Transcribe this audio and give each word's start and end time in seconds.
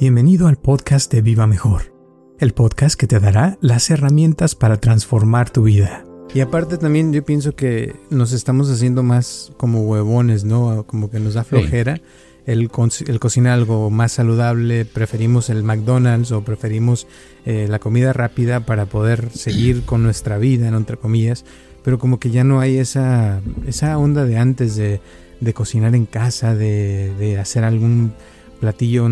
Bienvenido 0.00 0.46
al 0.46 0.58
podcast 0.58 1.12
de 1.12 1.22
Viva 1.22 1.48
Mejor, 1.48 1.92
el 2.38 2.54
podcast 2.54 2.96
que 2.96 3.08
te 3.08 3.18
dará 3.18 3.58
las 3.60 3.90
herramientas 3.90 4.54
para 4.54 4.76
transformar 4.76 5.50
tu 5.50 5.64
vida. 5.64 6.04
Y 6.32 6.38
aparte 6.38 6.78
también 6.78 7.12
yo 7.12 7.24
pienso 7.24 7.56
que 7.56 7.96
nos 8.08 8.30
estamos 8.30 8.70
haciendo 8.70 9.02
más 9.02 9.50
como 9.56 9.82
huevones, 9.82 10.44
¿no? 10.44 10.86
Como 10.86 11.10
que 11.10 11.18
nos 11.18 11.34
da 11.34 11.42
flojera 11.42 12.00
el, 12.46 12.70
el 13.08 13.18
cocinar 13.18 13.54
algo 13.54 13.90
más 13.90 14.12
saludable, 14.12 14.84
preferimos 14.84 15.50
el 15.50 15.64
McDonald's 15.64 16.30
o 16.30 16.44
preferimos 16.44 17.08
eh, 17.44 17.66
la 17.68 17.80
comida 17.80 18.12
rápida 18.12 18.60
para 18.60 18.86
poder 18.86 19.30
seguir 19.30 19.82
con 19.84 20.04
nuestra 20.04 20.38
vida, 20.38 20.68
entre 20.68 20.96
comillas, 20.96 21.44
pero 21.82 21.98
como 21.98 22.20
que 22.20 22.30
ya 22.30 22.44
no 22.44 22.60
hay 22.60 22.78
esa, 22.78 23.42
esa 23.66 23.98
onda 23.98 24.24
de 24.26 24.38
antes 24.38 24.76
de, 24.76 25.00
de 25.40 25.54
cocinar 25.54 25.96
en 25.96 26.06
casa, 26.06 26.54
de, 26.54 27.12
de 27.18 27.36
hacer 27.36 27.64
algún 27.64 28.12
platillo, 28.60 29.08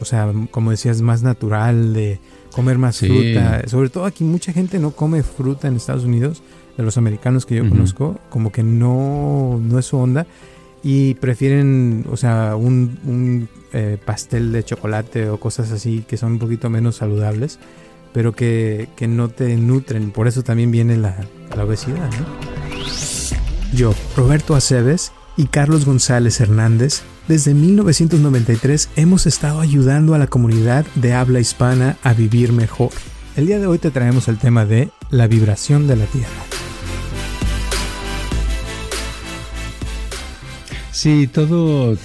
o 0.00 0.04
sea, 0.04 0.32
como 0.50 0.70
decías, 0.70 1.02
más 1.02 1.22
natural, 1.22 1.92
de 1.92 2.20
comer 2.52 2.78
más 2.78 2.98
fruta. 2.98 3.66
Sobre 3.68 3.88
todo 3.88 4.04
aquí 4.04 4.24
mucha 4.24 4.52
gente 4.52 4.78
no 4.78 4.92
come 4.92 5.22
fruta 5.22 5.68
en 5.68 5.76
Estados 5.76 6.04
Unidos, 6.04 6.42
de 6.76 6.82
los 6.82 6.96
americanos 6.96 7.46
que 7.46 7.56
yo 7.56 7.68
conozco, 7.68 8.18
como 8.28 8.52
que 8.52 8.62
no, 8.62 9.60
no 9.62 9.78
es 9.78 9.86
su 9.86 9.98
onda 9.98 10.26
y 10.82 11.14
prefieren, 11.14 12.06
o 12.10 12.16
sea, 12.16 12.56
un, 12.56 13.48
eh, 13.72 13.98
pastel 14.04 14.50
de 14.52 14.64
chocolate 14.64 15.28
o 15.28 15.38
cosas 15.38 15.72
así 15.72 16.04
que 16.08 16.16
son 16.16 16.32
un 16.32 16.38
poquito 16.38 16.70
menos 16.70 16.96
saludables, 16.96 17.58
pero 18.12 18.32
que, 18.32 18.88
no 19.08 19.28
te 19.28 19.56
nutren. 19.56 20.10
Por 20.10 20.26
eso 20.26 20.42
también 20.42 20.70
viene 20.70 20.96
la, 20.96 21.16
la 21.54 21.64
obesidad. 21.64 22.10
Yo, 23.74 23.94
Roberto 24.16 24.54
Aceves 24.54 25.12
y 25.36 25.46
Carlos 25.46 25.84
González 25.84 26.40
Hernández 26.40 27.02
desde 27.30 27.54
1993 27.54 28.88
hemos 28.96 29.24
estado 29.24 29.60
ayudando 29.60 30.14
a 30.14 30.18
la 30.18 30.26
comunidad 30.26 30.84
de 30.96 31.12
habla 31.12 31.38
hispana 31.38 31.96
a 32.02 32.12
vivir 32.12 32.52
mejor. 32.52 32.90
El 33.36 33.46
día 33.46 33.60
de 33.60 33.68
hoy 33.68 33.78
te 33.78 33.92
traemos 33.92 34.26
el 34.26 34.36
tema 34.36 34.66
de 34.66 34.90
la 35.10 35.28
vibración 35.28 35.86
de 35.86 35.94
la 35.94 36.06
Tierra. 36.06 36.49
Sí, 41.02 41.28
todo, 41.28 41.96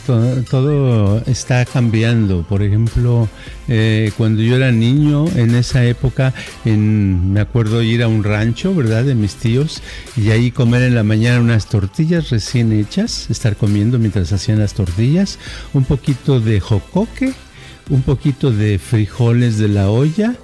todo, 0.49 1.21
está 1.25 1.65
cambiando. 1.65 2.43
Por 2.47 2.63
ejemplo, 2.63 3.27
eh, 3.67 4.09
cuando 4.17 4.41
yo 4.41 4.55
era 4.55 4.71
niño, 4.71 5.25
en 5.35 5.53
esa 5.53 5.83
época, 5.83 6.33
en, 6.63 7.33
me 7.33 7.41
acuerdo 7.41 7.81
ir 7.81 8.03
a 8.03 8.07
un 8.07 8.23
rancho, 8.23 8.73
¿verdad? 8.73 9.03
De 9.03 9.13
mis 9.13 9.35
tíos, 9.35 9.81
y 10.15 10.31
ahí 10.31 10.49
comer 10.49 10.81
en 10.83 10.95
la 10.95 11.03
mañana 11.03 11.41
unas 11.41 11.67
tortillas 11.67 12.29
recién 12.29 12.71
hechas, 12.71 13.29
estar 13.29 13.57
comiendo 13.57 13.99
mientras 13.99 14.31
hacían 14.31 14.59
las 14.59 14.75
tortillas, 14.75 15.39
un 15.73 15.83
poquito 15.83 16.39
de 16.39 16.61
jocoque, 16.61 17.33
un 17.89 18.01
poquito 18.01 18.49
de 18.49 18.79
frijoles 18.79 19.57
de 19.57 19.67
la 19.67 19.89
olla 19.89 20.35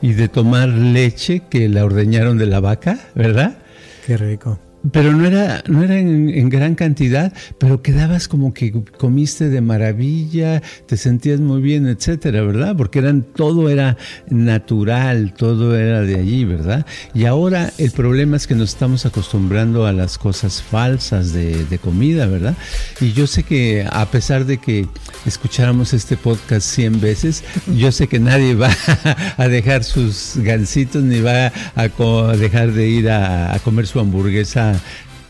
y 0.00 0.14
de 0.14 0.26
tomar 0.26 0.70
leche 0.70 1.44
que 1.48 1.68
la 1.68 1.84
ordeñaron 1.84 2.36
de 2.36 2.46
la 2.46 2.58
vaca, 2.58 2.98
¿verdad? 3.14 3.58
Qué 4.04 4.16
rico 4.16 4.58
pero 4.90 5.12
no 5.12 5.24
era, 5.26 5.62
no 5.68 5.82
era 5.82 5.98
en, 5.98 6.48
gran 6.48 6.74
cantidad, 6.74 7.32
pero 7.58 7.82
quedabas 7.82 8.26
como 8.26 8.52
que 8.52 8.72
comiste 8.98 9.48
de 9.48 9.60
maravilla, 9.60 10.60
te 10.86 10.96
sentías 10.96 11.40
muy 11.40 11.60
bien, 11.62 11.86
etcétera, 11.86 12.42
¿verdad? 12.42 12.76
Porque 12.76 12.98
eran, 12.98 13.22
todo 13.22 13.68
era 13.68 13.96
natural, 14.28 15.34
todo 15.34 15.76
era 15.78 16.00
de 16.00 16.16
allí, 16.16 16.44
¿verdad? 16.44 16.84
Y 17.14 17.26
ahora 17.26 17.72
el 17.78 17.92
problema 17.92 18.36
es 18.36 18.46
que 18.46 18.54
nos 18.54 18.70
estamos 18.70 19.06
acostumbrando 19.06 19.86
a 19.86 19.92
las 19.92 20.18
cosas 20.18 20.62
falsas 20.62 21.32
de, 21.32 21.78
comida, 21.82 22.26
¿verdad? 22.26 22.54
Y 23.00 23.12
yo 23.12 23.26
sé 23.26 23.42
que 23.42 23.86
a 23.90 24.06
pesar 24.10 24.44
de 24.44 24.58
que 24.58 24.86
escucháramos 25.26 25.94
este 25.94 26.16
podcast 26.16 26.66
100 26.66 27.00
veces, 27.00 27.44
yo 27.76 27.90
sé 27.90 28.08
que 28.08 28.20
nadie 28.20 28.54
va 28.54 28.70
a 29.36 29.48
dejar 29.48 29.84
sus 29.84 30.34
gansitos 30.36 31.02
ni 31.02 31.20
va 31.20 31.52
a 31.74 32.36
dejar 32.36 32.72
de 32.72 32.88
ir 32.88 33.10
a 33.10 33.58
comer 33.64 33.86
su 33.86 34.00
hamburguesa 34.00 34.71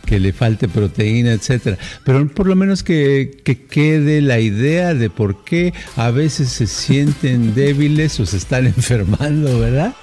que 0.04 0.20
le 0.20 0.32
falte 0.32 0.69
proteína, 0.69 1.32
etcétera. 1.32 1.78
Pero 2.04 2.26
por 2.28 2.47
lo 2.47 2.56
menos 2.56 2.82
que, 2.82 3.41
quede 3.70 4.20
la 4.20 4.41
idea 4.41 4.94
de 4.94 5.10
por 5.10 5.44
qué 5.44 5.72
a 5.97 6.10
veces 6.10 6.50
se 6.50 6.66
sienten 6.66 7.54
débiles 7.54 8.19
o 8.20 8.26
se 8.26 8.36
están 8.36 8.66
enfermando, 8.66 9.58
¿verdad? 9.60 9.94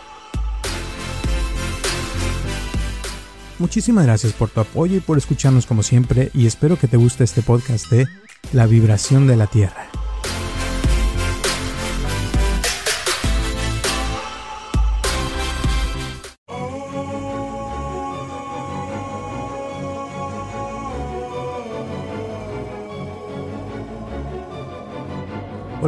Muchísimas 3.60 4.06
gracias 4.06 4.32
por 4.32 4.50
tu 4.50 4.62
apoyo 4.62 4.96
y 4.96 5.02
por 5.02 5.18
escucharnos 5.18 5.66
como 5.66 5.84
siempre 5.84 6.32
y 6.34 6.48
espero 6.48 6.80
que 6.80 6.88
te 6.88 6.96
guste 6.96 7.26
este 7.26 7.42
podcast 7.42 7.92
de 7.92 8.08
La 8.54 8.68
vibración 8.68 9.28
de 9.28 9.36
la 9.36 9.48
Tierra. 9.48 9.90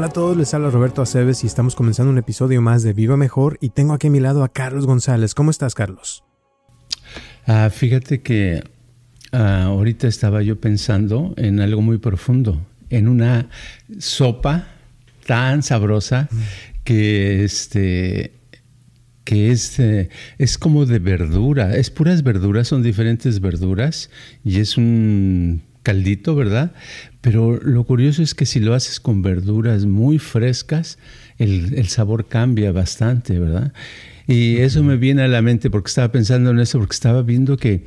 Hola 0.01 0.09
a 0.09 0.13
todos, 0.13 0.35
les 0.35 0.51
habla 0.55 0.71
Roberto 0.71 1.03
Aceves 1.03 1.43
y 1.43 1.47
estamos 1.47 1.75
comenzando 1.75 2.11
un 2.11 2.17
episodio 2.17 2.59
más 2.59 2.81
de 2.81 2.91
Viva 2.91 3.17
Mejor 3.17 3.59
y 3.61 3.69
tengo 3.69 3.93
aquí 3.93 4.07
a 4.07 4.09
mi 4.09 4.19
lado 4.19 4.43
a 4.43 4.51
Carlos 4.51 4.87
González. 4.87 5.35
¿Cómo 5.35 5.51
estás, 5.51 5.75
Carlos? 5.75 6.23
Ah, 7.45 7.69
fíjate 7.71 8.23
que 8.23 8.63
ah, 9.31 9.65
ahorita 9.65 10.07
estaba 10.07 10.41
yo 10.41 10.59
pensando 10.59 11.35
en 11.37 11.59
algo 11.59 11.83
muy 11.83 11.99
profundo, 11.99 12.65
en 12.89 13.07
una 13.07 13.49
sopa 13.99 14.69
tan 15.27 15.61
sabrosa 15.61 16.27
mm. 16.31 16.37
que 16.83 17.43
este 17.43 18.33
que 19.23 19.51
es, 19.51 19.79
eh, 19.79 20.09
es 20.39 20.57
como 20.57 20.87
de 20.87 20.97
verdura, 20.97 21.75
es 21.75 21.91
puras 21.91 22.23
verduras, 22.23 22.67
son 22.67 22.81
diferentes 22.81 23.39
verduras 23.39 24.09
y 24.43 24.61
es 24.61 24.77
un 24.77 25.61
caldito, 25.83 26.35
¿verdad? 26.35 26.73
Pero 27.21 27.59
lo 27.61 27.83
curioso 27.83 28.23
es 28.23 28.35
que 28.35 28.45
si 28.45 28.59
lo 28.59 28.73
haces 28.73 28.99
con 28.99 29.21
verduras 29.21 29.85
muy 29.85 30.19
frescas, 30.19 30.97
el, 31.37 31.87
sabor 31.87 32.27
cambia 32.27 32.71
bastante, 32.71 33.39
¿verdad? 33.39 33.73
Y 34.27 34.57
eso 34.57 34.83
me 34.83 34.97
viene 34.97 35.23
a 35.23 35.27
la 35.27 35.41
mente 35.41 35.69
porque 35.69 35.89
estaba 35.89 36.11
pensando 36.11 36.51
en 36.51 36.59
eso, 36.59 36.79
porque 36.79 36.93
estaba 36.93 37.21
viendo 37.23 37.57
que 37.57 37.83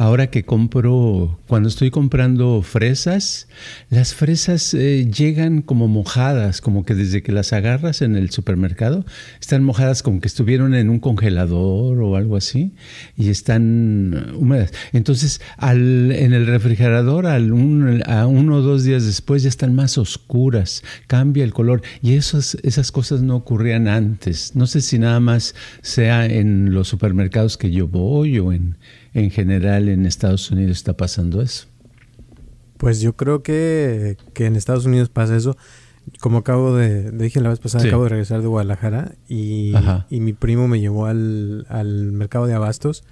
Ahora 0.00 0.28
que 0.28 0.44
compro, 0.44 1.40
cuando 1.48 1.68
estoy 1.68 1.90
comprando 1.90 2.62
fresas, 2.62 3.48
las 3.90 4.14
fresas 4.14 4.72
eh, 4.72 5.10
llegan 5.10 5.60
como 5.60 5.88
mojadas, 5.88 6.60
como 6.60 6.84
que 6.84 6.94
desde 6.94 7.24
que 7.24 7.32
las 7.32 7.52
agarras 7.52 8.00
en 8.00 8.14
el 8.14 8.30
supermercado, 8.30 9.04
están 9.40 9.64
mojadas 9.64 10.04
como 10.04 10.20
que 10.20 10.28
estuvieron 10.28 10.76
en 10.76 10.88
un 10.88 11.00
congelador 11.00 12.00
o 12.00 12.14
algo 12.14 12.36
así, 12.36 12.74
y 13.16 13.30
están 13.30 14.36
húmedas. 14.36 14.72
Entonces, 14.92 15.40
al, 15.56 16.12
en 16.12 16.32
el 16.32 16.46
refrigerador, 16.46 17.26
al 17.26 17.50
a 18.06 18.26
uno 18.28 18.54
o 18.54 18.62
dos 18.62 18.84
días 18.84 19.04
después, 19.04 19.42
ya 19.42 19.48
están 19.48 19.74
más 19.74 19.98
oscuras, 19.98 20.84
cambia 21.08 21.42
el 21.42 21.52
color, 21.52 21.82
y 22.02 22.14
esas, 22.14 22.56
esas 22.62 22.92
cosas 22.92 23.22
no 23.22 23.34
ocurrían 23.34 23.88
antes. 23.88 24.54
No 24.54 24.68
sé 24.68 24.80
si 24.80 25.00
nada 25.00 25.18
más 25.18 25.56
sea 25.82 26.24
en 26.24 26.72
los 26.72 26.86
supermercados 26.86 27.56
que 27.56 27.72
yo 27.72 27.88
voy 27.88 28.38
o 28.38 28.52
en 28.52 28.76
en 29.18 29.30
general 29.30 29.88
en 29.88 30.06
Estados 30.06 30.50
Unidos 30.50 30.78
está 30.78 30.96
pasando 30.96 31.42
eso? 31.42 31.66
Pues 32.78 33.00
yo 33.00 33.16
creo 33.16 33.42
que, 33.42 34.16
en 34.36 34.56
Estados 34.56 34.86
Unidos 34.86 35.08
pasa 35.08 35.36
eso. 35.36 35.56
Como 36.20 36.38
acabo 36.38 36.74
de, 36.74 37.10
dije 37.10 37.40
la 37.40 37.50
vez 37.50 37.58
pasada, 37.58 37.86
acabo 37.86 38.04
de 38.04 38.08
regresar 38.10 38.40
de 38.40 38.46
Guadalajara 38.46 39.12
y, 39.28 39.74
mi 40.10 40.32
primo 40.32 40.68
me 40.68 40.80
llevó 40.80 41.06
al, 41.06 41.66
mercado 42.12 42.46
de 42.46 42.54
abastos. 42.54 43.04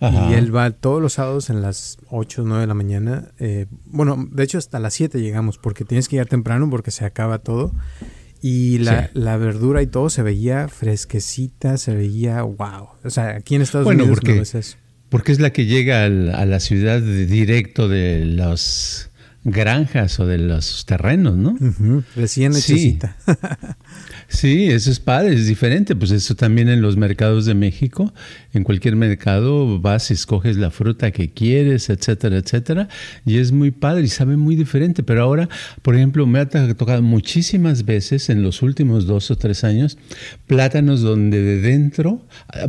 Y 0.00 0.32
él 0.32 0.54
va 0.54 0.70
todos 0.70 1.02
los 1.02 1.14
sábados 1.14 1.50
en 1.50 1.60
las 1.60 1.98
8 2.08 2.40
o 2.40 2.44
9 2.46 2.62
de 2.62 2.66
la 2.66 2.72
mañana. 2.72 3.32
Eh, 3.38 3.66
bueno, 3.84 4.26
de 4.32 4.44
hecho 4.44 4.56
hasta 4.56 4.78
las 4.78 4.94
7 4.94 5.20
llegamos 5.20 5.58
porque 5.58 5.84
tienes 5.84 6.08
que 6.08 6.16
llegar 6.16 6.28
temprano 6.28 6.70
porque 6.70 6.90
se 6.90 7.04
acaba 7.04 7.40
todo. 7.40 7.72
Y 8.40 8.78
la, 8.78 9.10
la, 9.12 9.36
verdura 9.36 9.82
y 9.82 9.86
todo 9.86 10.08
se 10.08 10.22
veía 10.22 10.68
fresquecita, 10.68 11.76
se 11.76 11.94
veía 11.94 12.40
wow. 12.40 12.88
O 13.04 13.10
sea, 13.10 13.36
aquí 13.36 13.56
en 13.56 13.62
Estados 13.62 13.86
Unidos 13.86 14.20
no 14.24 14.34
ves 14.36 14.54
eso. 14.54 14.78
Porque 15.10 15.32
es 15.32 15.40
la 15.40 15.50
que 15.50 15.66
llega 15.66 16.04
a 16.04 16.08
la 16.08 16.60
ciudad 16.60 17.00
directo 17.02 17.88
de 17.88 18.24
las 18.24 19.09
granjas 19.44 20.20
o 20.20 20.26
de 20.26 20.38
los 20.38 20.84
terrenos, 20.84 21.36
¿no? 21.36 21.56
Recién 22.16 22.52
hechecita. 22.52 23.16
Sí, 24.32 24.66
eso 24.66 24.92
es 24.92 25.00
padre, 25.00 25.34
es 25.34 25.48
diferente. 25.48 25.96
Pues 25.96 26.12
eso 26.12 26.36
también 26.36 26.68
en 26.68 26.80
los 26.80 26.96
mercados 26.96 27.46
de 27.46 27.54
México. 27.54 28.14
En 28.52 28.62
cualquier 28.62 28.94
mercado 28.94 29.80
vas 29.80 30.12
y 30.12 30.14
escoges 30.14 30.56
la 30.56 30.70
fruta 30.70 31.10
que 31.10 31.30
quieres, 31.30 31.90
etcétera, 31.90 32.36
etcétera. 32.36 32.88
Y 33.26 33.38
es 33.38 33.50
muy 33.50 33.72
padre 33.72 34.04
y 34.04 34.08
sabe 34.08 34.36
muy 34.36 34.54
diferente. 34.54 35.02
Pero 35.02 35.22
ahora, 35.22 35.48
por 35.82 35.96
ejemplo, 35.96 36.28
me 36.28 36.38
ha 36.38 36.48
tocado 36.48 37.02
muchísimas 37.02 37.84
veces 37.84 38.30
en 38.30 38.44
los 38.44 38.62
últimos 38.62 39.04
dos 39.06 39.32
o 39.32 39.36
tres 39.36 39.64
años 39.64 39.98
plátanos 40.46 41.00
donde 41.00 41.42
de 41.42 41.60
dentro, 41.60 42.24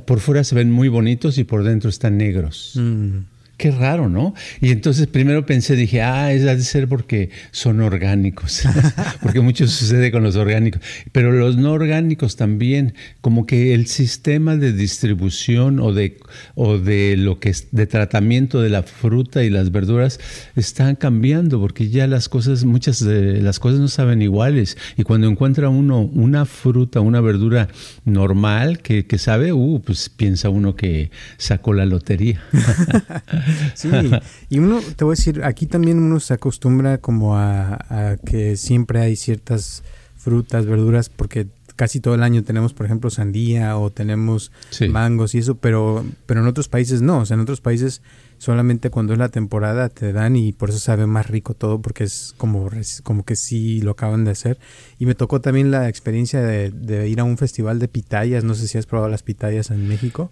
por 0.06 0.20
fuera 0.20 0.44
se 0.44 0.56
ven 0.56 0.72
muy 0.72 0.88
bonitos 0.88 1.38
y 1.38 1.44
por 1.44 1.64
dentro 1.64 1.92
están 1.92 2.18
negros. 2.18 2.74
Mm 2.76 3.20
qué 3.62 3.70
raro, 3.70 4.10
¿no? 4.10 4.34
Y 4.60 4.72
entonces 4.72 5.06
primero 5.06 5.46
pensé, 5.46 5.76
dije, 5.76 6.02
ah, 6.02 6.34
es 6.34 6.44
de 6.44 6.64
ser 6.64 6.88
porque 6.88 7.30
son 7.52 7.80
orgánicos, 7.80 8.64
porque 9.22 9.40
mucho 9.40 9.68
sucede 9.68 10.12
con 10.12 10.24
los 10.24 10.36
orgánicos, 10.36 10.82
pero 11.12 11.32
los 11.32 11.58
no 11.58 11.72
orgánicos 11.72 12.38
también, 12.38 12.96
como 13.22 13.46
que 13.46 13.76
el 13.76 13.86
sistema 13.86 14.58
de 14.58 14.74
distribución 14.74 15.80
o 15.80 15.94
de, 15.94 16.18
o 16.56 16.80
de 16.80 17.16
lo 17.18 17.40
que 17.40 17.50
es 17.50 17.68
de 17.72 17.86
tratamiento 17.86 18.62
de 18.62 18.70
la 18.70 18.82
fruta 18.82 19.44
y 19.44 19.52
las 19.52 19.72
verduras 19.72 20.20
están 20.56 20.96
cambiando, 20.96 21.60
porque 21.60 21.90
ya 21.90 22.08
las 22.08 22.30
cosas, 22.30 22.64
muchas 22.64 23.06
de 23.06 23.42
las 23.42 23.60
cosas 23.60 23.80
no 23.80 23.90
saben 23.90 24.24
iguales, 24.24 24.76
y 24.98 25.04
cuando 25.04 25.28
encuentra 25.28 25.70
uno 25.70 26.00
una 26.02 26.46
fruta, 26.46 27.00
una 27.00 27.22
verdura 27.22 27.68
normal 28.06 28.80
que, 28.80 29.06
que 29.06 29.20
sabe, 29.20 29.54
uh, 29.54 29.84
pues 29.86 30.10
piensa 30.10 30.50
uno 30.50 30.76
que 30.76 31.12
sacó 31.38 31.74
la 31.74 31.86
lotería. 31.86 32.42
Sí, 33.76 33.90
y 34.50 34.60
uno, 34.60 34.80
te 34.96 35.04
voy 35.04 35.14
a 35.14 35.16
decir, 35.16 35.44
aquí 35.44 35.66
también 35.66 36.00
uno 36.00 36.20
se 36.20 36.34
acostumbra 36.34 37.00
como 37.00 37.38
a, 37.38 38.18
que 38.26 38.58
siempre 38.58 39.00
hay 39.00 39.16
ciertas 39.16 39.84
frutas, 40.16 40.66
verduras, 40.66 41.10
porque 41.10 41.48
casi 41.76 42.00
todo 42.00 42.14
el 42.16 42.24
año 42.24 42.44
tenemos, 42.44 42.74
por 42.74 42.86
ejemplo, 42.86 43.10
sandía 43.10 43.78
o 43.78 43.90
tenemos 43.90 44.52
mangos 44.90 45.34
y 45.34 45.40
eso, 45.40 45.56
pero, 45.56 46.06
pero 46.26 46.42
en 46.42 46.48
otros 46.48 46.68
países 46.68 47.02
no, 47.02 47.20
o 47.20 47.26
sea, 47.26 47.36
en 47.36 47.42
otros 47.42 47.62
países 47.62 48.02
solamente 48.42 48.90
cuando 48.90 49.14
es 49.14 49.20
la 49.20 49.30
temporada 49.30 49.90
te 49.90 50.14
dan 50.14 50.36
y 50.36 50.52
por 50.52 50.72
eso 50.72 50.80
sabe 50.80 51.06
más 51.06 51.28
rico 51.28 51.54
todo 51.54 51.80
porque 51.80 52.06
es 52.06 52.34
como, 52.38 52.72
como 53.04 53.24
que 53.24 53.36
sí 53.36 53.82
lo 53.82 53.92
acaban 53.92 54.26
de 54.26 54.32
hacer. 54.32 54.58
Y 54.98 55.06
me 55.06 55.14
tocó 55.14 55.42
también 55.42 55.70
la 55.70 55.88
experiencia 55.88 56.42
de, 56.42 57.08
ir 57.08 57.20
a 57.20 57.24
un 57.24 57.38
festival 57.38 57.78
de 57.78 57.88
pitayas, 57.88 58.44
no 58.44 58.56
sé 58.56 58.68
si 58.68 58.80
has 58.80 58.88
probado 58.88 59.12
las 59.12 59.22
pitayas 59.22 59.70
en 59.70 59.88
México. 59.88 60.32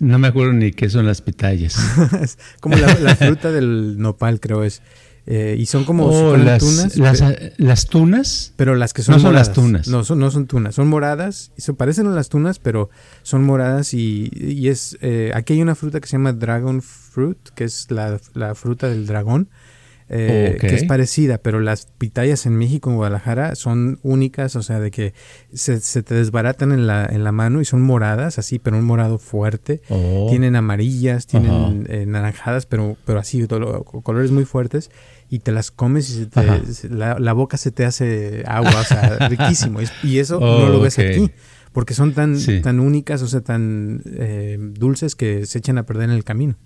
no 0.00 0.18
me 0.18 0.26
acuerdo 0.26 0.52
ni 0.52 0.72
qué 0.72 0.90
son 0.90 1.06
las 1.06 1.22
pitayas. 1.22 1.76
como 2.60 2.74
la, 2.74 2.92
la, 2.98 3.14
fruta 3.14 3.52
del 3.52 3.98
nopal 3.98 4.40
creo 4.40 4.64
es. 4.64 4.82
Eh, 5.26 5.56
y 5.58 5.66
son 5.66 5.84
como, 5.84 6.06
oh, 6.06 6.36
las, 6.36 6.58
tunas. 6.58 6.96
Las, 7.58 7.86
tunas? 7.86 8.52
Pero 8.56 8.74
las 8.74 8.92
que 8.92 9.02
son 9.02 9.14
No 9.14 9.20
son 9.20 9.34
las 9.34 9.52
tunas. 9.52 9.86
No 9.86 10.02
son, 10.04 10.18
no 10.18 10.30
son 10.30 10.46
tunas, 10.46 10.74
son 10.74 10.88
moradas. 10.88 11.52
Y 11.56 11.62
se 11.62 11.74
parecen 11.74 12.06
a 12.08 12.10
las 12.10 12.28
tunas, 12.28 12.58
pero 12.58 12.90
son 13.22 13.44
moradas 13.44 13.94
y, 13.94 14.30
y 14.34 14.68
es... 14.68 14.98
Eh, 15.00 15.30
aquí 15.34 15.54
hay 15.54 15.62
una 15.62 15.74
fruta 15.74 16.00
que 16.00 16.08
se 16.08 16.12
llama 16.12 16.32
dragon 16.32 16.82
fruit, 16.82 17.38
que 17.54 17.64
es 17.64 17.90
la, 17.90 18.20
la 18.34 18.54
fruta 18.54 18.88
del 18.88 19.06
dragón. 19.06 19.48
Eh, 20.14 20.58
que 20.60 20.74
es 20.74 20.84
parecida, 20.84 21.38
pero 21.38 21.58
las 21.60 21.86
pitayas 21.86 22.44
en 22.44 22.56
México, 22.56 22.90
en 22.90 22.96
Guadalajara, 22.96 23.54
son 23.54 23.98
únicas, 24.02 24.56
o 24.56 24.62
sea, 24.62 24.78
de 24.78 24.90
que 24.90 25.14
se, 25.54 25.80
se 25.80 26.02
te 26.02 26.14
desbaratan 26.14 26.70
en 26.70 26.86
la, 26.86 27.06
en 27.06 27.24
la 27.24 27.32
mano 27.32 27.62
y 27.62 27.64
son 27.64 27.80
moradas, 27.80 28.38
así, 28.38 28.58
pero 28.58 28.76
un 28.76 28.84
morado 28.84 29.18
fuerte. 29.18 29.80
Oh. 29.88 30.26
Tienen 30.28 30.54
amarillas, 30.54 31.26
tienen 31.26 31.86
eh, 31.88 32.04
naranjadas, 32.06 32.66
pero, 32.66 32.98
pero 33.06 33.20
así, 33.20 33.46
colores 34.02 34.30
muy 34.30 34.44
fuertes. 34.44 34.90
Y 35.30 35.38
te 35.38 35.50
las 35.50 35.70
comes 35.70 36.10
y 36.10 36.28
la, 36.90 37.32
boca 37.32 37.56
se 37.56 37.70
te 37.70 37.86
hace 37.86 38.44
agua, 38.46 38.80
o 38.80 38.84
sea, 38.84 39.16
riquísimo. 39.30 39.80
Y 40.02 40.18
eso 40.18 40.38
no 40.38 40.68
lo 40.68 40.80
ves 40.80 40.98
aquí 40.98 41.30
porque 41.72 41.94
son 41.94 42.12
tan, 42.12 42.36
tan 42.62 42.80
únicas, 42.80 43.22
o 43.22 43.28
sea, 43.28 43.40
tan 43.40 44.02
eh, 44.04 44.58
dulces 44.60 45.16
que 45.16 45.46
se 45.46 45.58
echan 45.58 45.78
a 45.78 45.86
perder 45.86 46.10
en 46.10 46.16
el 46.16 46.24
camino. 46.24 46.56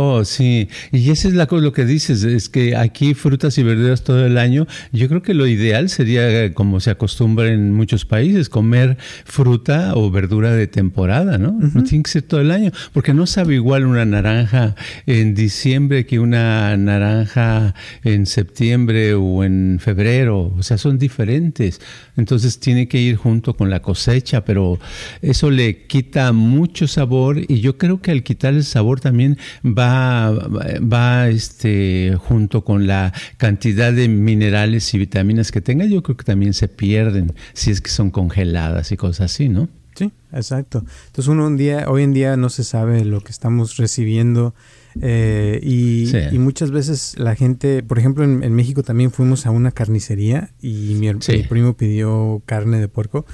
Oh, 0.00 0.24
sí. 0.24 0.68
Y 0.92 1.10
eso 1.10 1.26
es 1.26 1.34
la, 1.34 1.48
lo 1.50 1.72
que 1.72 1.84
dices, 1.84 2.22
es 2.22 2.48
que 2.48 2.76
aquí 2.76 3.14
frutas 3.14 3.58
y 3.58 3.64
verduras 3.64 4.04
todo 4.04 4.24
el 4.24 4.38
año. 4.38 4.68
Yo 4.92 5.08
creo 5.08 5.22
que 5.22 5.34
lo 5.34 5.44
ideal 5.48 5.88
sería, 5.88 6.44
eh, 6.44 6.54
como 6.54 6.78
se 6.78 6.90
acostumbra 6.90 7.52
en 7.52 7.72
muchos 7.72 8.04
países, 8.04 8.48
comer 8.48 8.96
fruta 9.24 9.94
o 9.96 10.08
verdura 10.12 10.52
de 10.52 10.68
temporada, 10.68 11.36
¿no? 11.36 11.50
No 11.50 11.82
tiene 11.82 12.04
que 12.04 12.12
ser 12.12 12.22
todo 12.22 12.40
el 12.40 12.52
año, 12.52 12.70
porque 12.92 13.12
no 13.12 13.26
sabe 13.26 13.56
igual 13.56 13.86
una 13.86 14.04
naranja 14.04 14.76
en 15.06 15.34
diciembre 15.34 16.06
que 16.06 16.20
una 16.20 16.76
naranja 16.76 17.74
en 18.04 18.26
septiembre 18.26 19.14
o 19.14 19.42
en 19.42 19.80
febrero. 19.80 20.54
O 20.56 20.62
sea, 20.62 20.78
son 20.78 21.00
diferentes. 21.00 21.80
Entonces 22.16 22.60
tiene 22.60 22.86
que 22.86 23.00
ir 23.00 23.16
junto 23.16 23.54
con 23.54 23.68
la 23.68 23.82
cosecha, 23.82 24.44
pero 24.44 24.78
eso 25.22 25.50
le 25.50 25.86
quita 25.86 26.32
mucho 26.32 26.86
sabor 26.86 27.40
y 27.48 27.58
yo 27.58 27.78
creo 27.78 28.00
que 28.00 28.12
al 28.12 28.22
quitar 28.22 28.54
el 28.54 28.62
sabor 28.62 29.00
también 29.00 29.36
va 29.64 29.87
va, 29.88 31.28
este, 31.28 32.16
junto 32.18 32.64
con 32.64 32.86
la 32.86 33.12
cantidad 33.36 33.92
de 33.92 34.08
minerales 34.08 34.92
y 34.94 34.98
vitaminas 34.98 35.52
que 35.52 35.60
tenga, 35.60 35.84
yo 35.84 36.02
creo 36.02 36.16
que 36.16 36.24
también 36.24 36.54
se 36.54 36.68
pierden 36.68 37.34
si 37.52 37.70
es 37.70 37.80
que 37.80 37.90
son 37.90 38.10
congeladas 38.10 38.92
y 38.92 38.96
cosas 38.96 39.32
así, 39.32 39.48
¿no? 39.48 39.68
Sí, 39.94 40.12
exacto. 40.32 40.84
Entonces 41.06 41.28
uno 41.28 41.46
un 41.46 41.56
día, 41.56 41.86
hoy 41.88 42.04
en 42.04 42.12
día 42.12 42.36
no 42.36 42.50
se 42.50 42.62
sabe 42.62 43.04
lo 43.04 43.20
que 43.20 43.32
estamos 43.32 43.76
recibiendo 43.76 44.54
eh, 45.00 45.60
y, 45.62 46.38
muchas 46.38 46.70
veces 46.70 47.14
la 47.18 47.34
gente, 47.34 47.82
por 47.82 47.98
ejemplo 47.98 48.24
en, 48.24 48.54
México 48.54 48.82
también 48.82 49.10
fuimos 49.10 49.46
a 49.46 49.50
una 49.50 49.70
carnicería 49.70 50.50
y 50.60 50.94
mi, 50.98 51.12
mi, 51.12 51.42
primo 51.48 51.76
pidió 51.76 52.42
carne 52.46 52.80
de 52.80 52.88
puerco 52.88 53.26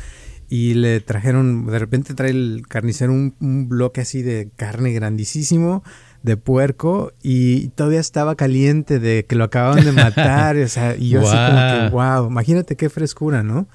y 0.48 0.74
le 0.74 1.00
trajeron, 1.00 1.66
de 1.66 1.78
repente 1.78 2.14
trae 2.14 2.30
el 2.30 2.64
carnicero 2.68 3.12
un, 3.12 3.34
un 3.40 3.68
bloque 3.68 4.02
así 4.02 4.22
de 4.22 4.50
carne 4.56 4.92
grandísimo 4.92 5.82
de 6.25 6.38
puerco 6.38 7.12
y 7.23 7.69
todavía 7.69 8.00
estaba 8.00 8.35
caliente 8.35 8.99
de 8.99 9.26
que 9.26 9.37
lo 9.37 9.44
acababan 9.44 9.85
de 9.85 9.93
matar, 9.93 10.56
o 10.56 10.69
sea, 10.69 10.97
y 10.97 11.11
yo 11.11 11.21
así 11.21 11.37
como 11.37 11.61
que, 11.61 11.88
wow, 11.93 12.26
imagínate 12.26 12.76
qué 12.76 12.88
frescura, 12.88 13.43
¿no? 13.43 13.69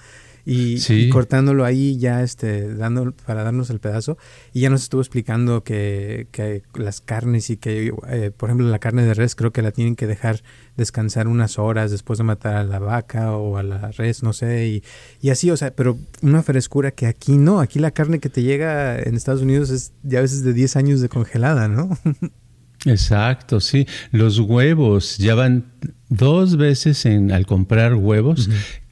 Y, 0.52 1.10
cortándolo 1.10 1.64
ahí 1.64 1.98
ya 1.98 2.24
este 2.24 2.74
dando 2.74 3.12
para 3.26 3.44
darnos 3.44 3.70
el 3.70 3.80
pedazo. 3.80 4.18
Y 4.52 4.62
ya 4.62 4.70
nos 4.70 4.82
estuvo 4.84 5.02
explicando 5.02 5.64
que, 5.64 6.28
que 6.32 6.64
las 6.74 7.02
carnes 7.02 7.50
y 7.52 7.58
que 7.58 7.94
eh, 8.08 8.32
por 8.36 8.50
ejemplo 8.50 8.68
la 8.68 8.80
carne 8.80 9.04
de 9.04 9.14
res 9.14 9.36
creo 9.36 9.52
que 9.52 9.62
la 9.62 9.72
tienen 9.72 9.96
que 9.96 10.08
dejar 10.08 10.42
descansar 10.76 11.28
unas 11.28 11.60
horas 11.60 11.92
después 11.92 12.18
de 12.18 12.24
matar 12.24 12.56
a 12.56 12.64
la 12.64 12.80
vaca 12.80 13.34
o 13.34 13.58
a 13.58 13.64
la 13.64 13.92
res 13.92 14.24
no 14.24 14.34
sé 14.34 14.68
y, 14.68 14.84
y 15.22 15.30
así 15.30 15.52
o 15.52 15.58
sea 15.58 15.72
pero 15.76 16.00
una 16.22 16.42
frescura 16.42 16.92
que 16.92 17.06
aquí 17.06 17.38
no. 17.38 17.60
Aquí 17.60 17.78
la 17.78 17.92
carne 17.92 18.20
que 18.20 18.30
te 18.30 18.42
llega 18.42 18.98
en 19.00 19.16
Estados 19.16 19.42
Unidos 19.42 19.70
es 19.70 19.94
ya 20.04 20.20
a 20.20 20.22
veces 20.24 20.44
de 20.44 20.54
10 20.54 20.76
años 20.78 21.02
de 21.02 21.10
congelada 21.10 21.68
no 21.68 21.98
Exacto, 22.86 23.60
sí. 23.60 23.88
Los 24.12 24.40
huevos 24.40 25.18
ya 25.18 25.36
van 25.36 25.66
dos 26.08 26.58
veces 26.58 27.06
en, 27.06 27.32
al 27.32 27.46
comprar 27.46 27.96
huevos 27.96 28.50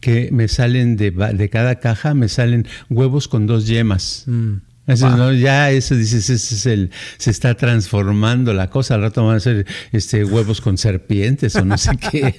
que 0.08 0.30
me 0.32 0.48
salen 0.48 0.96
de, 0.96 1.12
de, 1.12 1.50
cada 1.50 1.82
caja, 1.82 2.14
me 2.14 2.30
salen 2.30 2.66
huevos 2.90 3.28
con 3.28 3.46
dos 3.46 3.68
yemas. 3.68 4.24
Mm. 4.26 4.54
Eso, 4.88 5.34
Ya 5.34 5.70
eso 5.70 5.96
dices, 5.96 6.30
ese 6.30 6.56
es 6.56 6.66
el, 6.66 6.92
se 7.18 7.30
está 7.30 7.56
transformando 7.56 8.54
la 8.54 8.70
cosa. 8.70 8.96
Al 8.96 9.02
rato 9.02 9.26
van 9.26 9.36
a 9.36 9.40
ser 9.40 9.66
este, 9.92 10.24
huevos 10.24 10.62
con 10.62 10.78
serpientes 10.78 11.56
o 11.58 11.66
no 11.66 11.78
sé 11.78 11.92
qué. 12.12 12.34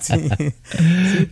sí. 0.00 0.14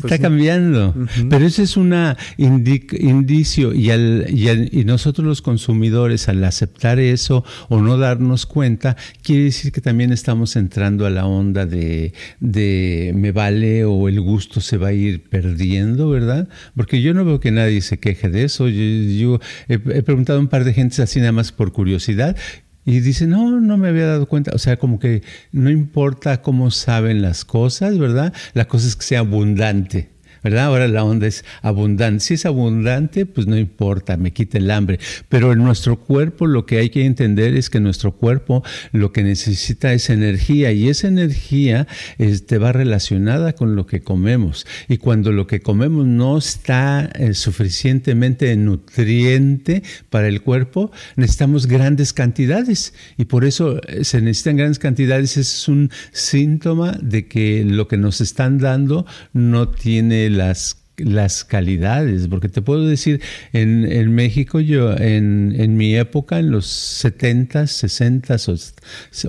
Pues 0.00 0.12
está 0.12 0.18
cambiando. 0.18 0.94
Pero 1.30 1.46
ese 1.46 1.62
es 1.62 1.76
un 1.76 1.94
indicio 2.36 3.74
y, 3.74 3.90
al, 3.90 4.26
y, 4.30 4.84
nosotros 4.84 5.26
los 5.26 5.42
consumidores 5.42 6.28
al 6.28 6.44
aceptar 6.44 6.98
eso 6.98 7.44
o 7.68 7.80
no 7.80 7.96
darnos 7.96 8.46
cuenta, 8.46 8.96
quiere 9.22 9.44
decir 9.44 9.72
que 9.72 9.80
también 9.80 10.12
estamos 10.12 10.56
entrando 10.56 11.06
a 11.06 11.10
la 11.10 11.26
onda 11.26 11.66
de, 11.66 12.12
de 12.40 13.12
me 13.14 13.32
vale 13.32 13.84
o 13.84 14.08
el 14.08 14.20
gusto 14.20 14.60
se 14.60 14.76
va 14.76 14.88
a 14.88 14.92
ir 14.92 15.22
perdiendo, 15.28 16.10
¿verdad? 16.10 16.48
Porque 16.76 17.00
yo 17.00 17.14
no 17.14 17.24
veo 17.24 17.40
que 17.40 17.50
nadie 17.50 17.80
se 17.80 17.98
queje 17.98 18.28
de 18.28 18.44
eso. 18.44 18.68
Yo, 18.68 19.40
he, 19.68 19.78
preguntado 20.18 20.38
a 20.40 20.42
un 20.42 20.48
par 20.48 20.64
de 20.64 20.74
gentes 20.74 20.98
así 20.98 21.20
nada 21.20 21.30
más 21.30 21.52
por 21.52 21.72
curiosidad 21.72 22.36
y 22.84 22.98
dicen, 22.98 23.30
no, 23.30 23.60
no 23.60 23.76
me 23.76 23.88
había 23.88 24.06
dado 24.06 24.26
cuenta. 24.26 24.50
O 24.52 24.58
sea, 24.58 24.76
como 24.76 24.98
que 24.98 25.22
no 25.52 25.70
importa 25.70 26.42
cómo 26.42 26.72
saben 26.72 27.22
las 27.22 27.44
cosas, 27.44 27.98
¿verdad? 27.98 28.32
La 28.52 28.66
cosa 28.66 28.88
es 28.88 28.96
que 28.96 29.04
sea 29.04 29.20
abundante. 29.20 30.10
¿Verdad? 30.42 30.66
Ahora 30.66 30.88
la 30.88 31.04
onda 31.04 31.26
es 31.26 31.44
abundante. 31.62 32.24
Si 32.24 32.34
es 32.34 32.46
abundante, 32.46 33.26
pues 33.26 33.46
no 33.46 33.56
importa, 33.56 34.16
me 34.16 34.32
quita 34.32 34.58
el 34.58 34.70
hambre. 34.70 34.98
Pero 35.28 35.52
en 35.52 35.58
nuestro 35.58 35.96
cuerpo 35.96 36.46
lo 36.46 36.66
que 36.66 36.78
hay 36.78 36.90
que 36.90 37.04
entender 37.04 37.56
es 37.56 37.70
que 37.70 37.80
nuestro 37.80 38.12
cuerpo 38.12 38.62
lo 38.92 39.12
que 39.12 39.22
necesita 39.22 39.92
es 39.92 40.10
energía 40.10 40.72
y 40.72 40.88
esa 40.88 41.08
energía 41.08 41.86
este, 42.18 42.58
va 42.58 42.72
relacionada 42.72 43.52
con 43.54 43.76
lo 43.76 43.86
que 43.86 44.00
comemos. 44.00 44.66
Y 44.88 44.98
cuando 44.98 45.32
lo 45.32 45.46
que 45.46 45.60
comemos 45.60 46.06
no 46.06 46.38
está 46.38 47.10
eh, 47.14 47.34
suficientemente 47.34 48.54
nutriente 48.56 49.82
para 50.10 50.28
el 50.28 50.42
cuerpo, 50.42 50.90
necesitamos 51.16 51.66
grandes 51.66 52.12
cantidades. 52.12 52.94
Y 53.16 53.24
por 53.26 53.44
eso 53.44 53.80
eh, 53.86 54.04
se 54.04 54.20
necesitan 54.20 54.56
grandes 54.56 54.78
cantidades. 54.78 55.36
Es 55.36 55.68
un 55.68 55.90
síntoma 56.12 56.98
de 57.02 57.26
que 57.26 57.64
lo 57.64 57.88
que 57.88 57.96
nos 57.96 58.20
están 58.20 58.58
dando 58.58 59.06
no 59.32 59.68
tiene 59.68 60.27
las 60.30 60.76
las 60.98 61.44
calidades, 61.44 62.28
porque 62.28 62.48
te 62.48 62.62
puedo 62.62 62.86
decir, 62.86 63.20
en, 63.52 63.90
en 63.90 64.14
México 64.14 64.60
yo, 64.60 64.96
en, 64.96 65.54
en, 65.56 65.76
mi 65.76 65.96
época, 65.96 66.38
en 66.38 66.50
los 66.50 66.66
70, 66.66 67.66
60, 67.66 68.36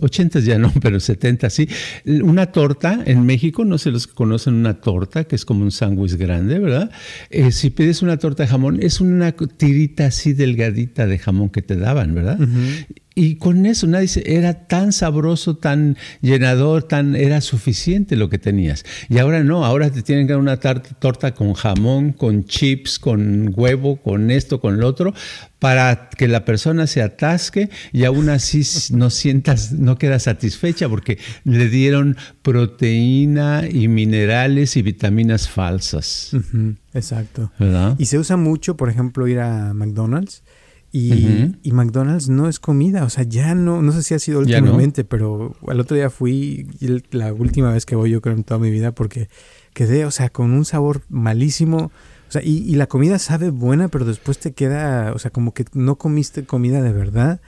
80 0.02 0.40
ya 0.40 0.58
no, 0.58 0.72
pero 0.82 1.00
70 1.00 1.50
sí, 1.50 1.70
una 2.06 2.48
torta 2.48 3.04
en 3.06 3.26
México, 3.26 3.66
no 3.66 3.78
sé 3.78 3.92
los 3.92 4.08
que 4.08 4.14
conocen 4.14 4.56
una 4.56 4.82
torta, 4.82 5.26
que 5.26 5.36
es 5.36 5.46
como 5.46 5.64
un 5.64 5.72
sándwich 5.72 6.16
grande, 6.16 6.60
¿verdad? 6.60 6.92
Eh, 7.30 7.52
si 7.52 7.70
pides 7.70 8.02
una 8.02 8.18
torta 8.18 8.44
de 8.44 8.50
jamón, 8.50 8.82
es 8.82 9.02
una 9.02 9.32
tirita 9.32 10.08
así 10.08 10.34
delgadita 10.34 11.08
de 11.08 11.20
jamón 11.20 11.50
que 11.50 11.62
te 11.62 11.76
daban, 11.76 12.14
¿verdad? 12.16 12.40
Y 13.20 13.36
con 13.36 13.66
eso 13.66 13.86
nadie 13.86 14.08
era 14.26 14.68
tan 14.68 14.94
sabroso, 14.94 15.58
tan 15.58 15.98
llenador, 16.22 16.84
tan 16.84 17.18
era 17.18 17.42
suficiente 17.42 18.16
lo 18.16 18.30
que 18.30 18.38
tenías. 18.38 18.86
Y 19.10 19.18
ahora 19.18 19.44
no, 19.44 19.66
ahora 19.66 19.90
te 19.90 20.04
tienen 20.04 20.26
que 20.26 20.32
dar 20.32 20.42
una 20.42 20.58
torta 20.58 21.34
con 21.34 21.54
jamón, 21.54 22.14
con 22.14 22.46
chips, 22.46 22.98
con 22.98 23.52
huevo, 23.54 23.98
con 23.98 24.32
esto, 24.32 24.62
con 24.62 24.80
lo 24.80 24.88
otro, 24.88 25.14
para 25.60 26.08
que 26.10 26.30
la 26.30 26.46
persona 26.46 26.88
se 26.88 27.02
atasque 27.02 27.70
y 27.92 28.06
aún 28.06 28.30
así 28.30 28.62
no 28.94 29.10
sientas, 29.10 29.74
no 29.74 29.98
queda 29.98 30.20
satisfecha 30.20 30.88
porque 30.88 31.18
le 31.44 31.68
dieron 31.68 32.16
proteína 32.42 33.64
y 33.70 33.90
minerales 33.90 34.78
y 34.78 34.82
vitaminas 34.82 35.50
falsas. 35.50 36.32
exacto. 36.94 37.52
Y 37.98 38.06
se 38.06 38.18
usa 38.18 38.38
mucho, 38.38 38.78
por 38.78 38.90
ejemplo, 38.90 39.28
ir 39.28 39.42
a 39.42 39.74
McDonald's 39.74 40.42
y, 40.92 41.72
McDonald's 41.72 42.30
no 42.30 42.48
es 42.50 42.60
comida, 42.60 43.04
o 43.04 43.10
sea, 43.10 43.24
ya 43.24 43.54
no, 43.54 43.82
no 43.82 43.92
sé 43.92 44.02
si 44.02 44.14
ha 44.16 44.20
sido 44.20 44.40
últimamente, 44.40 45.04
pero 45.04 45.56
el 45.68 45.80
otro 45.80 45.96
día 45.96 46.10
fui, 46.10 46.68
la 47.12 47.32
última 47.34 47.72
vez 47.72 47.86
que 47.86 47.96
voy 47.96 48.10
yo 48.10 48.22
creo 48.22 48.36
en 48.36 48.44
toda 48.44 48.60
mi 48.60 48.72
vida, 48.72 48.92
porque 48.92 49.30
quedé, 49.74 50.06
o 50.06 50.12
sea, 50.12 50.30
con 50.30 50.52
un 50.52 50.66
sabor 50.66 51.04
malísimo, 51.10 51.92
o 52.28 52.32
sea, 52.32 52.42
y, 52.44 52.76
la 52.76 52.88
comida 52.88 53.20
sabe 53.20 53.50
buena, 53.52 53.88
pero 53.88 54.06
después 54.06 54.40
te 54.40 54.54
queda, 54.54 55.14
o 55.14 55.20
sea, 55.20 55.32
como 55.32 55.54
que 55.54 55.66
no 55.74 55.98
comiste 55.98 56.46
comida 56.46 56.82
de 56.82 56.94
verdad, 56.94 57.40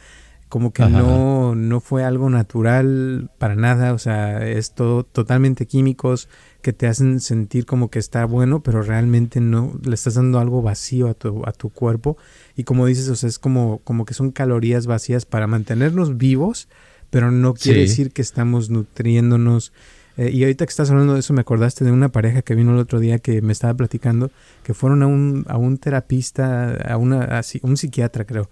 como 0.48 0.74
que 0.74 0.86
no, 0.86 1.56
no 1.56 1.80
fue 1.80 2.04
algo 2.04 2.30
natural 2.30 3.32
para 3.38 3.56
nada, 3.56 3.94
o 3.94 3.98
sea, 3.98 4.46
es 4.46 4.74
todo 4.74 5.04
totalmente 5.04 5.66
químicos 5.66 6.28
que 6.62 6.74
te 6.74 6.88
hacen 6.88 7.20
sentir 7.20 7.66
como 7.66 7.90
que 7.90 8.00
está 8.00 8.26
bueno, 8.26 8.62
pero 8.62 8.82
realmente 8.82 9.42
no, 9.42 9.80
le 9.84 9.96
estás 9.96 10.16
dando 10.16 10.40
algo 10.40 10.62
vacío 10.62 11.08
a 11.10 11.14
tu, 11.14 11.44
a 11.46 11.52
tu 11.52 11.70
cuerpo. 11.70 12.18
Y 12.56 12.64
como 12.64 12.86
dices, 12.86 13.10
o 13.10 13.16
sea, 13.16 13.30
es 13.30 13.40
como, 13.40 13.80
como 13.84 14.06
que 14.06 14.14
son 14.14 14.32
calorías 14.32 14.88
vacías 14.88 15.26
para 15.26 15.48
mantenernos 15.48 16.18
vivos, 16.18 16.68
pero 17.10 17.32
no 17.32 17.54
quiere 17.54 17.82
decir 17.82 18.12
que 18.12 18.22
estamos 18.22 18.70
nutriéndonos. 18.70 19.74
Eh, 20.18 20.30
y 20.32 20.44
ahorita 20.44 20.66
que 20.66 20.72
estás 20.72 20.90
hablando 20.92 21.14
de 21.14 21.22
eso, 21.22 21.34
me 21.34 21.42
acordaste 21.42 21.84
de 21.84 21.92
una 21.92 22.10
pareja 22.10 22.42
que 22.42 22.56
vino 22.56 22.72
el 22.72 22.80
otro 22.80 23.00
día 23.00 23.20
que 23.20 23.42
me 23.42 23.54
estaba 23.54 23.74
platicando, 23.74 24.32
que 24.64 24.74
fueron 24.74 25.04
a 25.04 25.08
un, 25.08 25.46
a 25.48 25.58
un 25.58 25.78
terapista, 25.78 26.74
a 26.76 26.98
una, 26.98 27.24
a 27.24 27.42
un 27.64 27.78
psiquiatra 27.78 28.26
creo, 28.26 28.50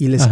y 0.00 0.06
les, 0.06 0.28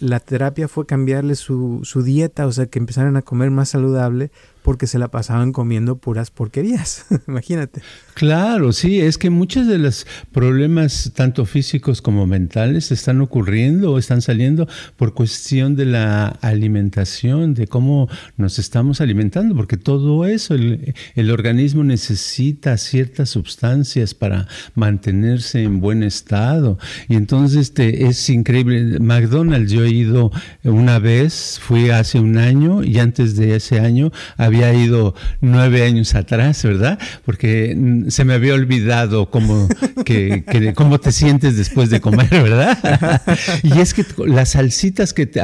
la 0.00 0.20
terapia 0.20 0.68
fue 0.68 0.86
cambiarle 0.86 1.34
su, 1.34 1.80
su, 1.82 2.04
dieta, 2.04 2.46
o 2.46 2.52
sea, 2.52 2.66
que 2.66 2.78
empezaran 2.78 3.16
a 3.16 3.22
comer 3.22 3.50
más 3.50 3.70
saludable 3.70 4.30
porque 4.68 4.86
se 4.86 4.98
la 4.98 5.08
pasaban 5.08 5.52
comiendo 5.52 5.96
puras 5.96 6.30
porquerías. 6.30 7.06
Imagínate. 7.26 7.80
Claro, 8.18 8.72
sí, 8.72 8.98
es 8.98 9.16
que 9.16 9.30
muchos 9.30 9.68
de 9.68 9.78
los 9.78 10.04
problemas, 10.32 11.12
tanto 11.14 11.46
físicos 11.46 12.02
como 12.02 12.26
mentales, 12.26 12.90
están 12.90 13.20
ocurriendo 13.20 13.92
o 13.92 13.98
están 14.00 14.22
saliendo 14.22 14.66
por 14.96 15.14
cuestión 15.14 15.76
de 15.76 15.86
la 15.86 16.26
alimentación, 16.26 17.54
de 17.54 17.68
cómo 17.68 18.08
nos 18.36 18.58
estamos 18.58 19.00
alimentando, 19.00 19.54
porque 19.54 19.76
todo 19.76 20.26
eso, 20.26 20.56
el, 20.56 20.96
el 21.14 21.30
organismo 21.30 21.84
necesita 21.84 22.76
ciertas 22.76 23.30
sustancias 23.30 24.14
para 24.14 24.48
mantenerse 24.74 25.62
en 25.62 25.78
buen 25.78 26.02
estado. 26.02 26.76
Y 27.08 27.14
entonces 27.14 27.68
este, 27.68 28.06
es 28.06 28.28
increíble. 28.30 28.98
McDonald's, 28.98 29.70
yo 29.70 29.84
he 29.84 29.90
ido 29.90 30.32
una 30.64 30.98
vez, 30.98 31.60
fui 31.62 31.90
hace 31.90 32.18
un 32.18 32.36
año 32.36 32.82
y 32.82 32.98
antes 32.98 33.36
de 33.36 33.54
ese 33.54 33.78
año 33.78 34.10
había 34.36 34.74
ido 34.74 35.14
nueve 35.40 35.84
años 35.84 36.16
atrás, 36.16 36.64
¿verdad? 36.64 36.98
Porque 37.24 38.07
se 38.08 38.24
me 38.24 38.34
había 38.34 38.54
olvidado 38.54 39.30
cómo, 39.30 39.68
que, 40.04 40.72
cómo 40.74 40.98
te 40.98 41.12
sientes 41.12 41.56
después 41.56 41.90
de 41.90 42.00
comer, 42.00 42.28
¿verdad? 42.30 43.22
y 43.62 43.78
es 43.78 43.94
que 43.94 44.04
las 44.26 44.50
salsitas 44.50 45.12
que 45.12 45.26
te, 45.26 45.40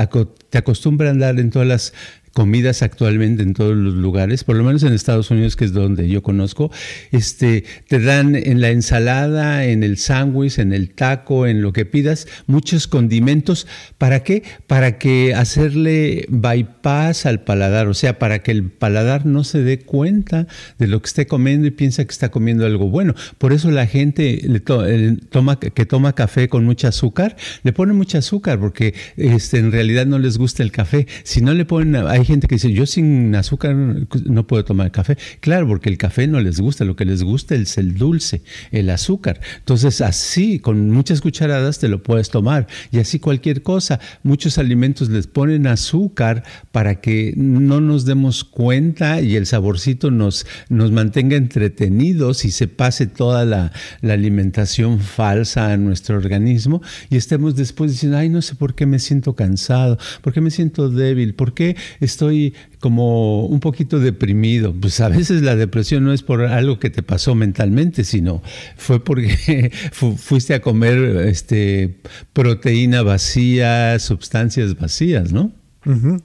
te 0.50 0.58
acostumbran 0.58 1.18
dar 1.18 1.38
en 1.38 1.50
todas 1.50 1.68
las 1.68 1.92
comidas 2.34 2.82
actualmente 2.82 3.42
en 3.42 3.54
todos 3.54 3.76
los 3.76 3.94
lugares, 3.94 4.44
por 4.44 4.56
lo 4.56 4.64
menos 4.64 4.82
en 4.82 4.92
Estados 4.92 5.30
Unidos, 5.30 5.56
que 5.56 5.64
es 5.64 5.72
donde 5.72 6.08
yo 6.08 6.22
conozco, 6.22 6.70
este, 7.12 7.64
te 7.88 8.00
dan 8.00 8.34
en 8.34 8.60
la 8.60 8.70
ensalada, 8.70 9.64
en 9.64 9.82
el 9.82 9.96
sándwich, 9.96 10.58
en 10.58 10.72
el 10.72 10.90
taco, 10.90 11.46
en 11.46 11.62
lo 11.62 11.72
que 11.72 11.86
pidas, 11.86 12.26
muchos 12.46 12.88
condimentos. 12.88 13.66
¿Para 13.98 14.22
qué? 14.24 14.42
Para 14.66 14.98
que 14.98 15.34
hacerle 15.34 16.26
bypass 16.28 17.26
al 17.26 17.40
paladar, 17.44 17.86
o 17.86 17.94
sea, 17.94 18.18
para 18.18 18.40
que 18.40 18.50
el 18.50 18.64
paladar 18.70 19.24
no 19.26 19.44
se 19.44 19.62
dé 19.62 19.78
cuenta 19.78 20.46
de 20.78 20.88
lo 20.88 21.00
que 21.00 21.06
esté 21.06 21.26
comiendo 21.26 21.68
y 21.68 21.70
piensa 21.70 22.04
que 22.04 22.12
está 22.12 22.30
comiendo 22.30 22.66
algo 22.66 22.88
bueno. 22.90 23.14
Por 23.38 23.52
eso 23.52 23.70
la 23.70 23.86
gente 23.86 24.40
le 24.42 24.60
toma, 24.60 25.60
que 25.60 25.86
toma 25.86 26.14
café 26.14 26.48
con 26.48 26.64
mucho 26.64 26.88
azúcar, 26.88 27.36
le 27.62 27.72
pone 27.72 27.92
mucho 27.92 28.18
azúcar 28.18 28.58
porque 28.58 28.94
este, 29.16 29.58
en 29.58 29.70
realidad 29.70 30.06
no 30.06 30.18
les 30.18 30.36
gusta 30.36 30.64
el 30.64 30.72
café. 30.72 31.06
Si 31.22 31.40
no 31.40 31.54
le 31.54 31.64
ponen, 31.64 31.94
gente 32.24 32.48
que 32.48 32.56
dice, 32.56 32.72
yo 32.72 32.86
sin 32.86 33.34
azúcar 33.34 33.74
no 33.74 34.46
puedo 34.46 34.64
tomar 34.64 34.90
café. 34.92 35.16
Claro, 35.40 35.66
porque 35.66 35.88
el 35.88 35.98
café 35.98 36.26
no 36.26 36.40
les 36.40 36.60
gusta, 36.60 36.84
lo 36.84 36.96
que 36.96 37.04
les 37.04 37.22
gusta 37.22 37.54
es 37.54 37.78
el 37.78 37.94
dulce, 37.94 38.42
el 38.70 38.90
azúcar. 38.90 39.40
Entonces 39.58 40.00
así, 40.00 40.58
con 40.58 40.90
muchas 40.90 41.20
cucharadas 41.20 41.78
te 41.78 41.88
lo 41.88 42.02
puedes 42.02 42.30
tomar. 42.30 42.66
Y 42.90 42.98
así 42.98 43.18
cualquier 43.18 43.62
cosa. 43.62 44.00
Muchos 44.22 44.58
alimentos 44.58 45.08
les 45.08 45.26
ponen 45.26 45.66
azúcar 45.66 46.44
para 46.72 47.00
que 47.00 47.34
no 47.36 47.80
nos 47.80 48.04
demos 48.04 48.44
cuenta 48.44 49.20
y 49.20 49.36
el 49.36 49.46
saborcito 49.46 50.10
nos, 50.10 50.46
nos 50.68 50.90
mantenga 50.90 51.36
entretenidos 51.36 52.44
y 52.44 52.50
se 52.50 52.68
pase 52.68 53.06
toda 53.06 53.44
la, 53.44 53.72
alimentación 54.02 55.00
falsa 55.00 55.72
a 55.72 55.76
nuestro 55.76 56.16
organismo 56.16 56.82
y 57.10 57.16
estemos 57.16 57.56
después 57.56 57.90
diciendo, 57.90 58.18
ay, 58.18 58.28
no 58.28 58.42
sé 58.42 58.54
por 58.54 58.74
qué 58.74 58.86
me 58.86 58.98
siento 58.98 59.34
cansado, 59.34 59.98
por 60.22 60.32
qué 60.32 60.40
me 60.40 60.50
siento 60.50 60.88
débil, 60.88 61.34
por 61.34 61.54
qué 61.54 61.76
estoy 62.14 62.54
como 62.80 63.46
un 63.46 63.60
poquito 63.60 63.98
deprimido. 63.98 64.72
Pues 64.72 65.00
a 65.00 65.08
veces 65.08 65.42
la 65.42 65.56
depresión 65.56 66.04
no 66.04 66.12
es 66.12 66.22
por 66.22 66.42
algo 66.42 66.78
que 66.78 66.90
te 66.90 67.02
pasó 67.02 67.34
mentalmente, 67.34 68.04
sino 68.04 68.42
fue 68.76 69.02
porque 69.02 69.72
fuiste 70.16 70.54
a 70.54 70.60
comer 70.60 71.26
este, 71.26 71.98
proteína 72.32 73.02
vacía, 73.02 73.98
sustancias 73.98 74.76
vacías, 74.78 75.32
¿no? 75.32 75.52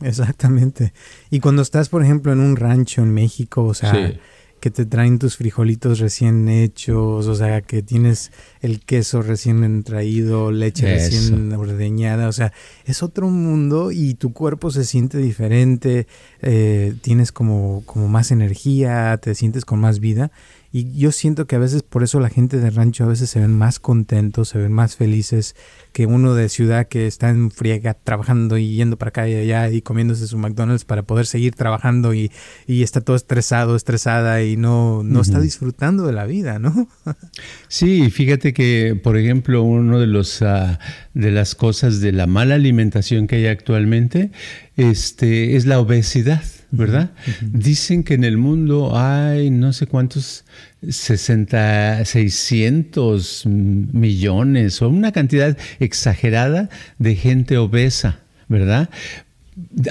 exactamente. 0.01 0.93
Y 1.29 1.41
cuando 1.41 1.62
estás, 1.62 1.89
por 1.89 2.01
ejemplo, 2.01 2.31
en 2.31 2.39
un 2.39 2.55
rancho 2.55 3.01
en 3.01 3.13
México, 3.13 3.65
o 3.65 3.74
sea, 3.74 4.13
que 4.60 4.72
te 4.72 4.86
traen 4.86 5.20
tus 5.20 5.38
frijolitos 5.38 6.00
recién 6.00 6.48
hechos, 6.50 7.28
o 7.28 7.36
sea, 7.36 7.62
que 7.62 7.82
tienes 7.82 8.32
el 8.62 8.80
queso 8.80 9.22
recién 9.22 9.84
traído, 9.84 10.51
leche 10.51 10.86
recién 10.86 11.51
ordeñada, 11.54 12.28
o 12.28 12.32
sea, 12.32 12.54
es 12.86 13.04
otro 13.04 13.30
mundo 13.30 13.92
y 13.92 14.16
tu 14.16 14.34
cuerpo 14.34 14.72
se 14.72 14.84
siente 14.84 15.18
diferente, 15.18 16.08
eh, 16.42 16.94
tienes 17.01 17.32
como, 17.32 17.84
como 17.86 18.08
más 18.08 18.32
energía, 18.32 19.18
te 19.18 19.36
sientes 19.36 19.66
con 19.66 19.80
más 19.80 20.00
vida 20.00 20.32
y 20.72 20.98
yo 20.98 21.12
siento 21.12 21.48
que 21.48 21.56
a 21.56 21.60
veces 21.60 21.82
por 21.82 22.04
eso 22.04 22.20
la 22.20 22.30
gente 22.30 22.58
de 22.58 22.70
rancho 22.70 23.04
a 23.04 23.08
veces 23.08 23.30
se 23.30 23.40
ven 23.40 23.58
más 23.58 23.80
contentos, 23.80 24.50
se 24.50 24.60
ven 24.60 24.72
más 24.72 24.96
felices 24.96 25.56
que 25.94 26.06
uno 26.06 26.36
de 26.36 26.48
ciudad 26.50 26.88
que 26.88 27.08
está 27.08 27.30
en 27.30 27.50
friega 27.50 27.96
trabajando 27.96 28.58
y 28.58 28.76
yendo 28.76 28.98
para 28.98 29.10
acá 29.10 29.28
y 29.28 29.36
allá 29.36 29.70
y 29.70 29.82
comiéndose 29.82 30.28
su 30.28 30.38
McDonald's 30.38 30.86
para 30.86 31.04
poder 31.04 31.26
seguir 31.26 31.56
trabajando 31.56 32.14
y, 32.14 32.32
y 32.68 32.84
está 32.84 33.02
todo 33.02 33.16
estresado, 33.16 33.76
estresada 33.76 34.44
y 34.44 34.58
no, 34.58 35.02
no 35.04 35.22
está 35.22 35.40
disfrutando 35.40 36.06
de 36.06 36.14
la 36.14 36.26
vida, 36.26 36.60
¿no? 36.60 36.88
sí, 37.68 38.12
fíjate 38.12 38.54
que, 38.54 39.00
por 39.02 39.18
ejemplo, 39.18 39.64
uno 39.64 40.00
de 40.00 40.08
los 40.08 40.42
uh, 40.42 40.78
de 41.14 41.32
las 41.32 41.56
cosas 41.56 42.00
de 42.00 42.12
la 42.12 42.28
mala 42.28 42.56
alimentación 42.56 43.28
que 43.28 43.38
hay 43.38 43.48
actualmente 43.48 44.32
este, 44.78 45.56
es 45.56 45.66
la 45.66 45.80
obesidad. 45.80 46.44
¿Verdad? 46.72 47.12
Dicen 47.42 48.04
que 48.04 48.14
en 48.14 48.24
el 48.24 48.38
mundo 48.38 48.98
hay 48.98 49.50
no 49.50 49.74
sé 49.74 49.88
cuántos, 49.88 50.46
60, 50.88 52.06
600 52.06 53.46
millones 53.46 54.82
o 54.82 54.90
una 54.90 55.12
cantidad 55.12 55.58
exagerada 55.80 56.70
de 56.98 57.16
gente 57.16 57.58
obesa, 57.58 58.20
¿verdad? 58.48 58.90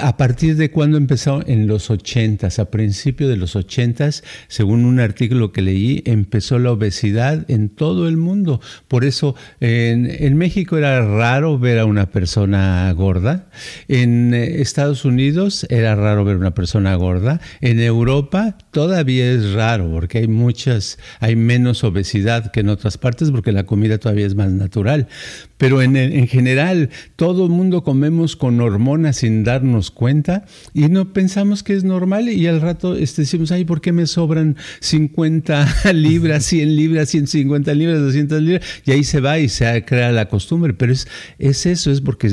¿A 0.00 0.16
partir 0.16 0.56
de 0.56 0.70
cuándo 0.70 0.96
empezó? 0.96 1.42
En 1.46 1.66
los 1.66 1.90
80, 1.90 2.48
a 2.58 2.64
principios 2.66 3.30
de 3.30 3.37
los 3.37 3.56
80, 3.56 4.10
según 4.48 4.84
un 4.84 5.00
artículo 5.00 5.52
que 5.52 5.62
leí, 5.62 6.02
empezó 6.06 6.58
la 6.58 6.72
obesidad 6.72 7.44
en 7.50 7.68
todo 7.68 8.08
el 8.08 8.16
mundo. 8.16 8.60
Por 8.87 9.04
eso 9.04 9.34
en, 9.60 10.37
México 10.37 10.76
era 10.76 11.04
raro 11.04 11.58
ver 11.58 11.78
a 11.78 11.84
una 11.84 12.10
persona 12.10 12.92
gorda. 12.92 13.50
En 13.88 14.32
eh, 14.34 14.60
Estados 14.60 15.04
Unidos 15.04 15.66
era 15.70 15.94
raro 15.94 16.25
ver 16.25 16.37
a 16.37 16.38
una 16.38 16.54
persona 16.54 16.94
gorda. 16.94 17.40
En 17.60 17.80
Europa 17.80 18.56
todavía 18.70 19.30
es 19.30 19.52
raro 19.52 19.90
porque 19.90 20.18
hay 20.18 20.28
muchas, 20.28 20.98
hay 21.20 21.37
menos 21.37 21.82
obesidad 21.84 22.52
que 22.52 22.60
en 22.60 22.68
otras 22.68 22.98
partes 22.98 23.30
porque 23.30 23.52
la 23.52 23.64
comida 23.64 23.98
todavía 23.98 24.26
es 24.26 24.34
más 24.34 24.50
natural. 24.52 25.08
Pero 25.56 25.82
en, 25.82 25.96
en 25.96 26.28
general 26.28 26.90
todo 27.16 27.44
el 27.44 27.50
mundo 27.50 27.82
comemos 27.82 28.37
con 28.37 28.60
hormonas 28.60 29.16
sin 29.16 29.42
dar 29.44 29.57
darnos 29.58 29.90
cuenta 29.90 30.44
y 30.72 30.88
no 30.88 31.12
pensamos 31.12 31.62
que 31.62 31.74
es 31.74 31.84
normal 31.84 32.28
y 32.28 32.46
al 32.46 32.60
rato 32.60 32.94
este, 32.94 33.22
decimos, 33.22 33.50
ay, 33.52 33.64
¿por 33.64 33.80
qué 33.80 33.92
me 33.92 34.06
sobran 34.06 34.56
50 34.80 35.66
libras, 35.92 36.44
100 36.44 36.76
libras, 36.76 37.08
150 37.10 37.74
libras, 37.74 38.00
200 38.00 38.42
libras? 38.42 38.66
Y 38.84 38.92
ahí 38.92 39.04
se 39.04 39.20
va 39.20 39.38
y 39.38 39.48
se 39.48 39.84
crea 39.84 40.12
la 40.12 40.28
costumbre, 40.28 40.74
pero 40.74 40.92
es, 40.92 41.08
es 41.38 41.66
eso, 41.66 41.90
es 41.90 42.00
porque 42.00 42.28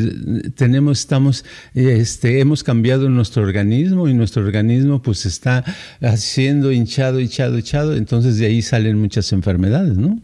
tenemos, 0.55 0.99
estamos, 0.99 1.45
este, 1.73 2.39
hemos 2.39 2.63
cambiado 2.63 3.09
nuestro 3.09 3.43
organismo 3.43 4.07
y 4.07 4.13
nuestro 4.13 4.43
organismo 4.43 5.01
pues 5.01 5.25
está 5.25 5.63
haciendo 6.01 6.71
hinchado, 6.71 7.19
hinchado, 7.19 7.57
hinchado, 7.57 7.95
entonces 7.95 8.37
de 8.37 8.45
ahí 8.45 8.61
salen 8.61 8.99
muchas 8.99 9.31
enfermedades, 9.31 9.97
¿no? 9.97 10.19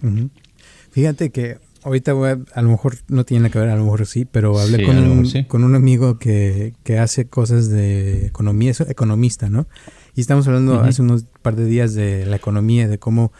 Fíjate 0.92 1.32
que 1.32 1.58
ahorita 1.84 2.14
voy 2.14 2.30
a, 2.54 2.62
lo 2.62 2.70
mejor 2.70 2.98
no 3.08 3.26
tiene 3.26 3.50
que 3.50 3.60
ver, 3.60 3.70
a 3.70 3.76
lo 3.76 3.84
mejor 3.84 4.06
sí, 4.06 4.26
pero 4.26 4.60
hablé 4.60 4.86
con, 4.86 4.98
un, 4.98 5.44
con 5.48 5.64
un 5.64 5.76
amigo 5.76 6.20
que, 6.20 6.74
que, 6.84 7.00
hace 7.00 7.28
cosas 7.28 7.70
de 7.70 8.26
economía, 8.26 8.72
es 8.72 8.82
economista, 8.82 9.50
¿no? 9.50 9.68
Y 10.16 10.22
estamos 10.22 10.48
hablando 10.48 10.80
hace 10.82 11.02
unos 11.02 11.26
par 11.42 11.56
de 11.56 11.66
días 11.66 11.94
de 11.94 12.26
la 12.26 12.36
economía, 12.36 12.88
de 12.88 13.00
cómo 13.00 13.32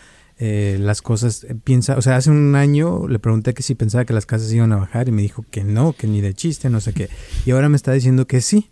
eh, 0.44 0.78
las 0.80 1.04
cosas 1.04 1.44
eh, 1.44 1.54
piensa, 1.54 1.98
o 1.98 2.02
sea, 2.02 2.16
hace 2.16 2.32
un 2.32 2.56
año 2.56 3.08
le 3.08 3.20
pregunté 3.20 3.54
que 3.54 3.62
si 3.62 3.76
pensaba 3.76 4.06
que 4.06 4.14
las 4.14 4.26
casas 4.26 4.52
iban 4.52 4.72
a 4.72 4.78
bajar 4.78 5.08
y 5.08 5.12
me 5.12 5.22
dijo 5.22 5.46
que 5.52 5.64
no, 5.64 5.94
que 5.94 6.08
ni 6.08 6.20
de 6.20 6.34
chiste, 6.34 6.70
no 6.72 6.82
sé 6.82 6.94
qué. 6.94 7.10
Y 7.46 7.52
ahora 7.52 7.70
me 7.70 7.76
está 7.76 7.92
diciendo 7.92 8.26
que 8.26 8.42
sí. 8.42 8.70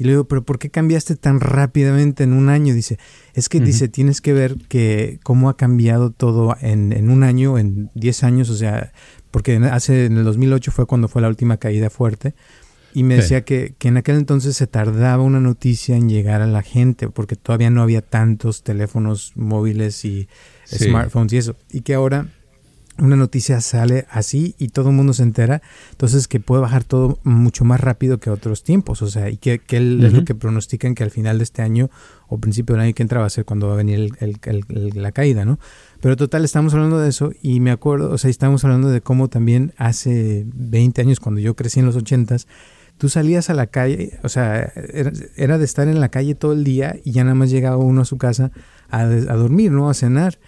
Y 0.00 0.04
le 0.04 0.12
digo, 0.12 0.24
pero 0.24 0.42
¿por 0.42 0.58
qué 0.58 0.70
cambiaste 0.70 1.14
tan 1.14 1.40
rápidamente 1.40 2.24
en 2.24 2.32
un 2.32 2.48
año? 2.48 2.72
Dice, 2.72 2.98
es 3.34 3.50
que 3.50 3.60
dice, 3.60 3.86
tienes 3.86 4.22
que 4.22 4.32
ver 4.32 4.56
que 4.66 5.20
cómo 5.22 5.50
ha 5.50 5.58
cambiado 5.58 6.10
todo 6.10 6.56
en, 6.62 6.94
en 6.94 7.10
un 7.10 7.22
año, 7.22 7.58
en 7.58 7.90
10 7.96 8.24
años, 8.24 8.48
o 8.48 8.56
sea, 8.56 8.94
porque 9.30 9.56
hace, 9.56 10.06
en 10.06 10.16
el 10.16 10.24
2008 10.24 10.72
fue 10.72 10.86
cuando 10.86 11.06
fue 11.06 11.20
la 11.20 11.28
última 11.28 11.58
caída 11.58 11.90
fuerte. 11.90 12.34
Y 12.94 13.02
me 13.02 13.16
decía 13.16 13.44
que, 13.44 13.74
que, 13.76 13.88
en 13.88 13.98
aquel 13.98 14.16
entonces 14.16 14.56
se 14.56 14.66
tardaba 14.66 15.22
una 15.22 15.38
noticia 15.38 15.98
en 15.98 16.08
llegar 16.08 16.40
a 16.40 16.46
la 16.46 16.62
gente, 16.62 17.10
porque 17.10 17.36
todavía 17.36 17.68
no 17.68 17.82
había 17.82 18.00
tantos 18.00 18.62
teléfonos 18.62 19.32
móviles 19.36 20.06
y 20.06 20.28
smartphones 20.66 21.34
y 21.34 21.36
eso. 21.36 21.56
Y 21.70 21.82
que 21.82 21.92
ahora 21.92 22.26
una 23.00 23.16
noticia 23.16 23.60
sale 23.60 24.06
así 24.10 24.54
y 24.58 24.68
todo 24.68 24.90
el 24.90 24.96
mundo 24.96 25.12
se 25.12 25.22
entera, 25.22 25.62
entonces 25.90 26.28
que 26.28 26.40
puede 26.40 26.62
bajar 26.62 26.84
todo 26.84 27.18
mucho 27.24 27.64
más 27.64 27.80
rápido 27.80 28.18
que 28.18 28.30
otros 28.30 28.62
tiempos, 28.62 29.02
o 29.02 29.08
sea, 29.08 29.30
y 29.30 29.36
que, 29.36 29.58
que 29.58 29.78
es 29.78 29.82
lo 29.82 30.24
que 30.24 30.34
pronostican 30.34 30.94
que 30.94 31.02
al 31.02 31.10
final 31.10 31.38
de 31.38 31.44
este 31.44 31.62
año 31.62 31.90
o 32.28 32.38
principio 32.38 32.74
del 32.74 32.84
año 32.84 32.94
que 32.94 33.02
entra 33.02 33.20
va 33.20 33.26
a 33.26 33.30
ser 33.30 33.44
cuando 33.44 33.68
va 33.68 33.74
a 33.74 33.76
venir 33.76 34.12
la 34.94 35.12
caída, 35.12 35.44
¿no? 35.44 35.58
Pero 36.00 36.16
total, 36.16 36.44
estamos 36.44 36.74
hablando 36.74 36.98
de 36.98 37.08
eso 37.08 37.32
y 37.42 37.60
me 37.60 37.70
acuerdo, 37.70 38.10
o 38.12 38.18
sea, 38.18 38.30
estamos 38.30 38.64
hablando 38.64 38.88
de 38.90 39.00
cómo 39.00 39.28
también 39.28 39.72
hace 39.76 40.44
20 40.54 41.00
años, 41.02 41.20
cuando 41.20 41.40
yo 41.40 41.56
crecí 41.56 41.80
en 41.80 41.86
los 41.86 41.96
80s, 41.96 42.46
tú 42.98 43.08
salías 43.08 43.50
a 43.50 43.54
la 43.54 43.66
calle, 43.66 44.18
o 44.22 44.28
sea, 44.28 44.72
era, 45.36 45.58
de 45.58 45.64
estar 45.64 45.88
en 45.88 46.00
la 46.00 46.10
calle 46.10 46.34
todo 46.34 46.52
el 46.52 46.64
día 46.64 46.96
y 47.02 47.12
ya 47.12 47.24
nada 47.24 47.34
más 47.34 47.50
llegaba 47.50 47.78
uno 47.78 48.02
a 48.02 48.04
su 48.04 48.18
casa 48.18 48.52
a, 48.90 49.00
a 49.00 49.06
dormir, 49.06 49.72
¿no? 49.72 49.88
A 49.88 49.94
cenar. 49.94 50.38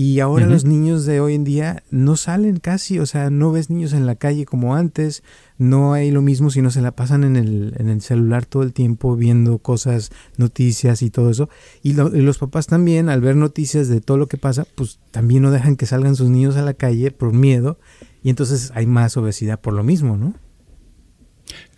Y 0.00 0.20
ahora 0.20 0.46
los 0.46 0.64
niños 0.64 1.06
de 1.06 1.18
hoy 1.18 1.34
en 1.34 1.42
día 1.42 1.82
no 1.90 2.14
salen 2.14 2.58
casi, 2.58 3.00
o 3.00 3.06
sea, 3.06 3.30
no 3.30 3.50
ves 3.50 3.68
niños 3.68 3.92
en 3.92 4.06
la 4.06 4.14
calle 4.14 4.46
como 4.46 4.76
antes, 4.76 5.24
no 5.58 5.92
hay 5.92 6.12
lo 6.12 6.22
mismo 6.22 6.50
si 6.50 6.62
no 6.62 6.70
se 6.70 6.80
la 6.80 6.92
pasan 6.92 7.24
en 7.24 7.34
el, 7.34 7.74
en 7.78 7.88
el 7.88 8.00
celular 8.00 8.46
todo 8.46 8.62
el 8.62 8.72
tiempo 8.72 9.16
viendo 9.16 9.58
cosas, 9.58 10.12
noticias 10.36 11.02
y 11.02 11.10
todo 11.10 11.30
eso. 11.30 11.48
Y, 11.82 12.00
y, 12.00 12.22
los 12.22 12.38
papás 12.38 12.68
también, 12.68 13.08
al 13.08 13.20
ver 13.20 13.34
noticias 13.34 13.88
de 13.88 14.00
todo 14.00 14.18
lo 14.18 14.28
que 14.28 14.36
pasa, 14.36 14.68
pues 14.76 15.00
también 15.10 15.42
no 15.42 15.50
dejan 15.50 15.74
que 15.74 15.86
salgan 15.86 16.14
sus 16.14 16.30
niños 16.30 16.56
a 16.56 16.62
la 16.62 16.74
calle 16.74 17.10
por 17.10 17.32
miedo 17.32 17.80
y 18.22 18.30
entonces 18.30 18.70
hay 18.76 18.86
más 18.86 19.16
obesidad 19.16 19.58
por 19.58 19.74
lo 19.74 19.82
mismo, 19.82 20.16
¿no? 20.16 20.32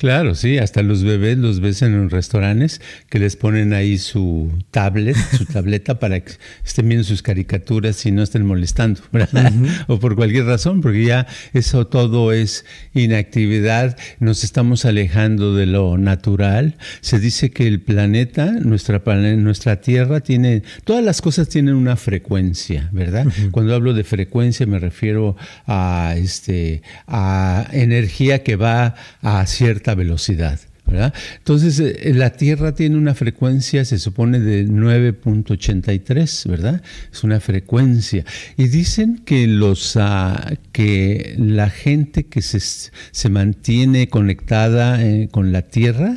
Claro, 0.00 0.34
sí, 0.34 0.56
hasta 0.56 0.82
los 0.82 1.04
bebés 1.04 1.36
los 1.36 1.60
ves 1.60 1.82
en 1.82 2.00
los 2.00 2.10
restaurantes 2.10 2.80
que 3.10 3.18
les 3.18 3.36
ponen 3.36 3.74
ahí 3.74 3.98
su 3.98 4.50
tablet, 4.70 5.14
su 5.36 5.44
tableta 5.52 5.98
para 5.98 6.20
que 6.20 6.32
estén 6.64 6.88
viendo 6.88 7.04
sus 7.04 7.20
caricaturas 7.20 8.06
y 8.06 8.10
no 8.10 8.22
estén 8.22 8.46
molestando, 8.46 9.02
¿verdad? 9.12 9.52
O 9.88 10.00
por 10.00 10.16
cualquier 10.16 10.46
razón, 10.46 10.80
porque 10.80 11.04
ya 11.04 11.26
eso 11.52 11.86
todo 11.86 12.32
es 12.32 12.64
inactividad, 12.94 13.98
nos 14.20 14.42
estamos 14.42 14.86
alejando 14.86 15.54
de 15.54 15.66
lo 15.66 15.98
natural. 15.98 16.76
Se 17.02 17.18
dice 17.18 17.50
que 17.50 17.66
el 17.66 17.82
planeta, 17.82 18.52
nuestra, 18.52 19.02
nuestra 19.36 19.82
Tierra 19.82 20.20
tiene, 20.20 20.62
todas 20.84 21.04
las 21.04 21.20
cosas 21.20 21.50
tienen 21.50 21.74
una 21.74 21.96
frecuencia, 21.96 22.88
¿verdad? 22.90 23.26
Cuando 23.50 23.74
hablo 23.74 23.92
de 23.92 24.04
frecuencia 24.04 24.66
me 24.66 24.78
refiero 24.78 25.36
a, 25.66 26.14
este, 26.16 26.80
a 27.06 27.68
energía 27.72 28.42
que 28.42 28.56
va 28.56 28.94
a 29.20 29.46
cierta 29.60 29.94
velocidad. 29.94 30.58
Entonces, 30.92 31.80
eh, 31.80 32.12
la 32.14 32.30
Tierra 32.30 32.74
tiene 32.74 32.96
una 32.96 33.14
frecuencia, 33.14 33.84
se 33.84 33.98
supone, 33.98 34.40
de 34.40 34.66
9.83, 34.66 36.48
¿verdad? 36.48 36.82
Es 37.12 37.24
una 37.24 37.40
frecuencia. 37.40 38.24
Y 38.56 38.68
dicen 38.68 39.22
que, 39.24 39.46
los, 39.46 39.96
ah, 39.96 40.52
que 40.72 41.34
la 41.38 41.70
gente 41.70 42.24
que 42.24 42.42
se, 42.42 42.60
se 42.60 43.28
mantiene 43.28 44.08
conectada 44.08 45.02
eh, 45.04 45.28
con 45.30 45.52
la 45.52 45.62
Tierra, 45.62 46.14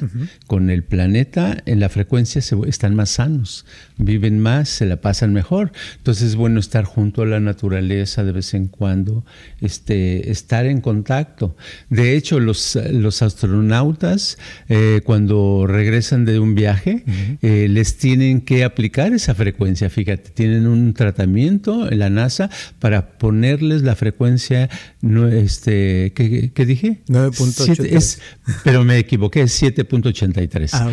con 0.48 0.70
el 0.70 0.84
planeta, 0.84 1.58
en 1.66 1.80
la 1.80 1.90
frecuencia 1.90 2.42
se, 2.42 2.56
están 2.68 2.96
más 2.96 3.12
sanos, 3.12 3.66
viven 3.98 4.40
más, 4.40 4.70
se 4.70 4.86
la 4.86 4.98
pasan 4.98 5.34
mejor. 5.34 5.72
Entonces, 5.98 6.30
es 6.30 6.36
bueno 6.36 6.60
estar 6.60 6.86
junto 6.86 7.22
a 7.22 7.26
la 7.26 7.40
naturaleza 7.40 8.24
de 8.24 8.32
vez 8.32 8.54
en 8.54 8.68
cuando, 8.68 9.26
este, 9.62 10.32
estar 10.32 10.66
en 10.66 10.82
contacto. 10.82 11.56
De 11.90 12.16
hecho, 12.16 12.40
los, 12.40 12.78
los 12.92 13.22
astronautas, 13.22 14.38
eh, 14.70 15.02
cuando 15.04 15.66
regresan 15.68 16.26
de 16.26 16.40
un 16.40 16.56
viaje, 16.56 17.04
eh, 17.42 17.68
les 17.70 17.98
tienen 17.98 18.42
que 18.42 18.64
aplicar 18.64 19.14
esa 19.14 19.36
frecuencia. 19.36 19.90
Fíjate, 19.90 20.30
tienen 20.32 20.68
un 20.68 20.94
tratamiento 20.94 21.92
en 21.92 22.00
la 22.00 22.10
NASA 22.10 22.50
para 22.80 23.18
ponerles 23.18 23.82
la 23.84 23.96
frecuencia, 23.96 24.70
no, 25.02 25.28
este, 25.28 26.14
¿qué, 26.14 26.66
dije? 26.66 27.02
9.83. 27.08 28.20
Pero 28.64 28.84
me 28.84 28.98
equivoqué, 28.98 29.42
es 29.42 29.62
7.83. 29.62 30.70
Ah, 30.74 30.92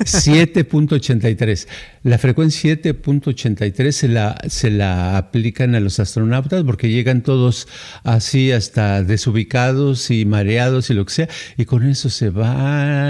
7.83. 0.00 1.66
La 2.02 2.18
frecuencia 2.18 2.52
7.83 2.52 3.90
se 3.92 4.08
la, 4.08 4.40
se 4.48 4.70
la 4.70 5.16
aplican 5.16 5.74
a 5.74 5.80
los 5.80 5.98
astronautas 6.00 6.62
porque 6.64 6.90
llegan 6.90 7.22
todos 7.22 7.68
así 8.04 8.52
hasta 8.52 9.02
desubicados 9.02 10.10
y 10.10 10.24
mareados 10.24 10.90
y 10.90 10.94
lo 10.94 11.04
que 11.04 11.12
sea, 11.12 11.28
y 11.56 11.64
con 11.64 11.86
eso 11.86 12.10
se 12.10 12.30
van, 12.30 13.01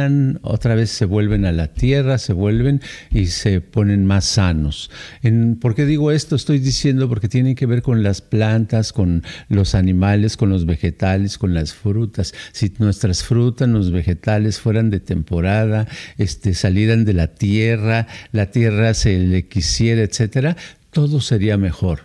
otra 0.42 0.74
vez 0.74 0.90
se 0.90 1.04
vuelven 1.04 1.44
a 1.44 1.52
la 1.52 1.68
Tierra, 1.68 2.18
se 2.18 2.32
vuelven 2.32 2.80
y 3.10 3.26
se 3.26 3.60
ponen 3.60 4.06
más 4.06 4.24
sanos. 4.24 4.90
En, 5.22 5.56
¿Por 5.56 5.74
qué 5.74 5.86
digo 5.86 6.10
esto? 6.10 6.36
Estoy 6.36 6.58
diciendo 6.58 7.08
porque 7.08 7.28
tiene 7.28 7.54
que 7.54 7.66
ver 7.66 7.82
con 7.82 8.02
las 8.02 8.20
plantas, 8.20 8.92
con 8.92 9.22
los 9.48 9.74
animales, 9.74 10.36
con 10.36 10.50
los 10.50 10.66
vegetales, 10.66 11.38
con 11.38 11.54
las 11.54 11.74
frutas. 11.74 12.34
Si 12.52 12.72
nuestras 12.78 13.22
frutas, 13.22 13.68
los 13.68 13.90
vegetales 13.90 14.60
fueran 14.60 14.90
de 14.90 15.00
temporada, 15.00 15.86
este, 16.18 16.54
salieran 16.54 17.04
de 17.04 17.14
la 17.14 17.28
tierra, 17.28 18.06
la 18.32 18.50
tierra 18.50 18.94
se 18.94 19.18
le 19.18 19.48
quisiera, 19.48 20.02
etcétera, 20.02 20.56
todo 20.90 21.20
sería 21.20 21.56
mejor. 21.56 22.00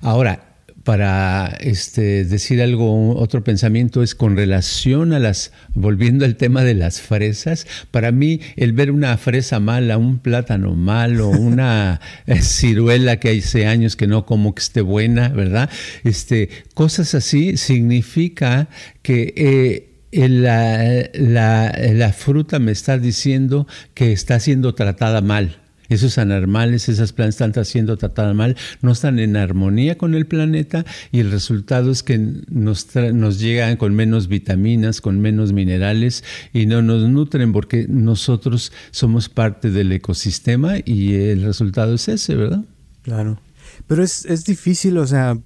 Ahora, 0.00 0.49
para 0.84 1.58
este, 1.60 2.24
decir 2.24 2.62
algo, 2.62 3.16
otro 3.16 3.44
pensamiento 3.44 4.02
es 4.02 4.14
con 4.14 4.36
relación 4.36 5.12
a 5.12 5.18
las, 5.18 5.52
volviendo 5.74 6.24
al 6.24 6.36
tema 6.36 6.64
de 6.64 6.74
las 6.74 7.00
fresas, 7.00 7.66
para 7.90 8.12
mí 8.12 8.40
el 8.56 8.72
ver 8.72 8.90
una 8.90 9.16
fresa 9.18 9.60
mala, 9.60 9.98
un 9.98 10.18
plátano 10.18 10.74
malo, 10.74 11.28
una 11.28 12.00
eh, 12.26 12.40
ciruela 12.40 13.18
que 13.18 13.30
hace 13.30 13.66
años 13.66 13.96
que 13.96 14.06
no 14.06 14.24
como 14.24 14.54
que 14.54 14.62
esté 14.62 14.80
buena, 14.80 15.28
¿verdad? 15.28 15.68
Este, 16.04 16.48
cosas 16.74 17.14
así 17.14 17.56
significa 17.56 18.68
que... 19.02 19.34
Eh, 19.36 19.86
la, 20.12 21.08
la 21.12 22.12
fruta 22.12 22.58
me 22.58 22.72
está 22.72 22.98
diciendo 22.98 23.68
que 23.94 24.10
está 24.10 24.40
siendo 24.40 24.74
tratada 24.74 25.20
mal 25.20 25.60
esos 25.90 26.18
anormales, 26.18 26.88
esas 26.88 27.12
plantas 27.12 27.40
están 27.40 27.64
siendo 27.64 27.96
tratadas 27.96 28.34
mal, 28.34 28.56
no 28.80 28.92
están 28.92 29.18
en 29.18 29.36
armonía 29.36 29.98
con 29.98 30.14
el 30.14 30.26
planeta 30.26 30.84
y 31.12 31.20
el 31.20 31.30
resultado 31.30 31.90
es 31.90 32.02
que 32.02 32.18
nos, 32.48 32.94
nos 32.94 33.38
llegan 33.38 33.76
con 33.76 33.94
menos 33.94 34.28
vitaminas, 34.28 35.00
con 35.00 35.20
menos 35.20 35.52
minerales 35.52 36.24
y 36.52 36.66
no 36.66 36.80
nos 36.80 37.08
nutren 37.08 37.52
porque 37.52 37.86
nosotros 37.88 38.72
somos 38.90 39.28
parte 39.28 39.70
del 39.70 39.92
ecosistema 39.92 40.74
y 40.84 41.14
el 41.14 41.42
resultado 41.42 41.94
es 41.94 42.08
ese, 42.08 42.36
¿verdad? 42.36 42.64
Claro. 43.02 43.40
Pero 43.86 44.02
es, 44.02 44.24
es 44.26 44.44
difícil, 44.44 44.98
o 44.98 45.06
sea, 45.06 45.36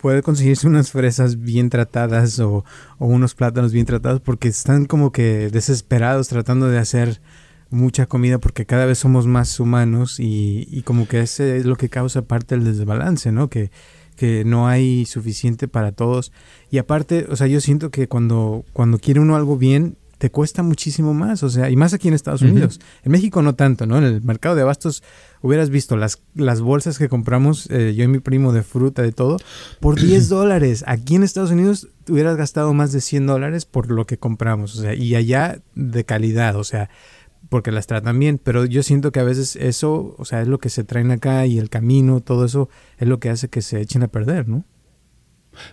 puede 0.00 0.22
conseguirse 0.22 0.66
unas 0.66 0.90
fresas 0.90 1.40
bien 1.40 1.70
tratadas 1.70 2.38
o, 2.40 2.64
o, 2.98 3.06
unos 3.06 3.34
plátanos 3.34 3.72
bien 3.72 3.86
tratados 3.86 4.20
porque 4.20 4.48
están 4.48 4.86
como 4.86 5.12
que 5.12 5.50
desesperados 5.50 6.28
tratando 6.28 6.68
de 6.68 6.78
hacer 6.78 7.20
mucha 7.70 8.06
comida 8.06 8.38
porque 8.38 8.66
cada 8.66 8.84
vez 8.86 8.98
somos 8.98 9.26
más 9.26 9.58
humanos 9.60 10.20
y, 10.20 10.66
y 10.70 10.82
como 10.82 11.06
que 11.08 11.20
ese 11.20 11.56
es 11.56 11.64
lo 11.64 11.76
que 11.76 11.88
causa 11.88 12.22
parte 12.22 12.56
del 12.56 12.64
desbalance, 12.64 13.32
¿no? 13.32 13.48
Que, 13.48 13.70
que 14.16 14.44
no 14.44 14.68
hay 14.68 15.06
suficiente 15.06 15.66
para 15.66 15.92
todos. 15.92 16.30
Y 16.70 16.76
aparte, 16.76 17.26
o 17.30 17.36
sea, 17.36 17.46
yo 17.46 17.60
siento 17.60 17.90
que 17.90 18.06
cuando, 18.06 18.66
cuando 18.74 18.98
quiere 18.98 19.20
uno 19.20 19.34
algo 19.34 19.56
bien, 19.56 19.96
te 20.20 20.30
cuesta 20.30 20.62
muchísimo 20.62 21.14
más, 21.14 21.42
o 21.42 21.48
sea, 21.48 21.70
y 21.70 21.76
más 21.76 21.94
aquí 21.94 22.08
en 22.08 22.12
Estados 22.12 22.42
Unidos. 22.42 22.78
En 23.02 23.12
México 23.12 23.40
no 23.40 23.54
tanto, 23.54 23.86
¿no? 23.86 23.96
En 23.96 24.04
el 24.04 24.20
mercado 24.20 24.54
de 24.54 24.60
abastos 24.60 25.02
hubieras 25.40 25.70
visto 25.70 25.96
las, 25.96 26.20
las 26.34 26.60
bolsas 26.60 26.98
que 26.98 27.08
compramos, 27.08 27.70
eh, 27.70 27.94
yo 27.96 28.04
y 28.04 28.08
mi 28.08 28.18
primo 28.18 28.52
de 28.52 28.62
fruta, 28.62 29.00
de 29.00 29.12
todo, 29.12 29.38
por 29.80 29.98
10 30.02 30.28
dólares. 30.28 30.84
Aquí 30.86 31.14
en 31.14 31.22
Estados 31.22 31.52
Unidos 31.52 31.88
hubieras 32.06 32.36
gastado 32.36 32.74
más 32.74 32.92
de 32.92 33.00
100 33.00 33.26
dólares 33.26 33.64
por 33.64 33.90
lo 33.90 34.06
que 34.06 34.18
compramos, 34.18 34.78
o 34.78 34.82
sea, 34.82 34.94
y 34.94 35.14
allá 35.14 35.62
de 35.74 36.04
calidad, 36.04 36.56
o 36.56 36.64
sea, 36.64 36.90
porque 37.48 37.72
las 37.72 37.86
tratan 37.86 38.18
bien, 38.18 38.40
pero 38.42 38.64
yo 38.64 38.82
siento 38.82 39.12
que 39.12 39.20
a 39.20 39.24
veces 39.24 39.56
eso, 39.56 40.14
o 40.18 40.24
sea, 40.24 40.42
es 40.42 40.48
lo 40.48 40.58
que 40.58 40.68
se 40.68 40.84
traen 40.84 41.10
acá 41.10 41.46
y 41.46 41.58
el 41.58 41.68
camino, 41.68 42.20
todo 42.20 42.44
eso 42.44 42.68
es 42.98 43.08
lo 43.08 43.18
que 43.18 43.30
hace 43.30 43.48
que 43.48 43.62
se 43.62 43.80
echen 43.80 44.02
a 44.02 44.08
perder, 44.08 44.48
¿no? 44.48 44.64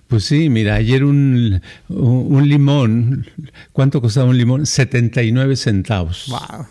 Pues 0.07 0.23
sí, 0.23 0.49
mira, 0.49 0.75
ayer 0.75 1.03
un, 1.03 1.61
un 1.87 2.49
limón, 2.49 3.27
¿cuánto 3.73 4.01
costaba 4.01 4.27
un 4.27 4.37
limón? 4.37 4.65
79 4.65 5.55
centavos. 5.55 6.25
Wow. 6.29 6.65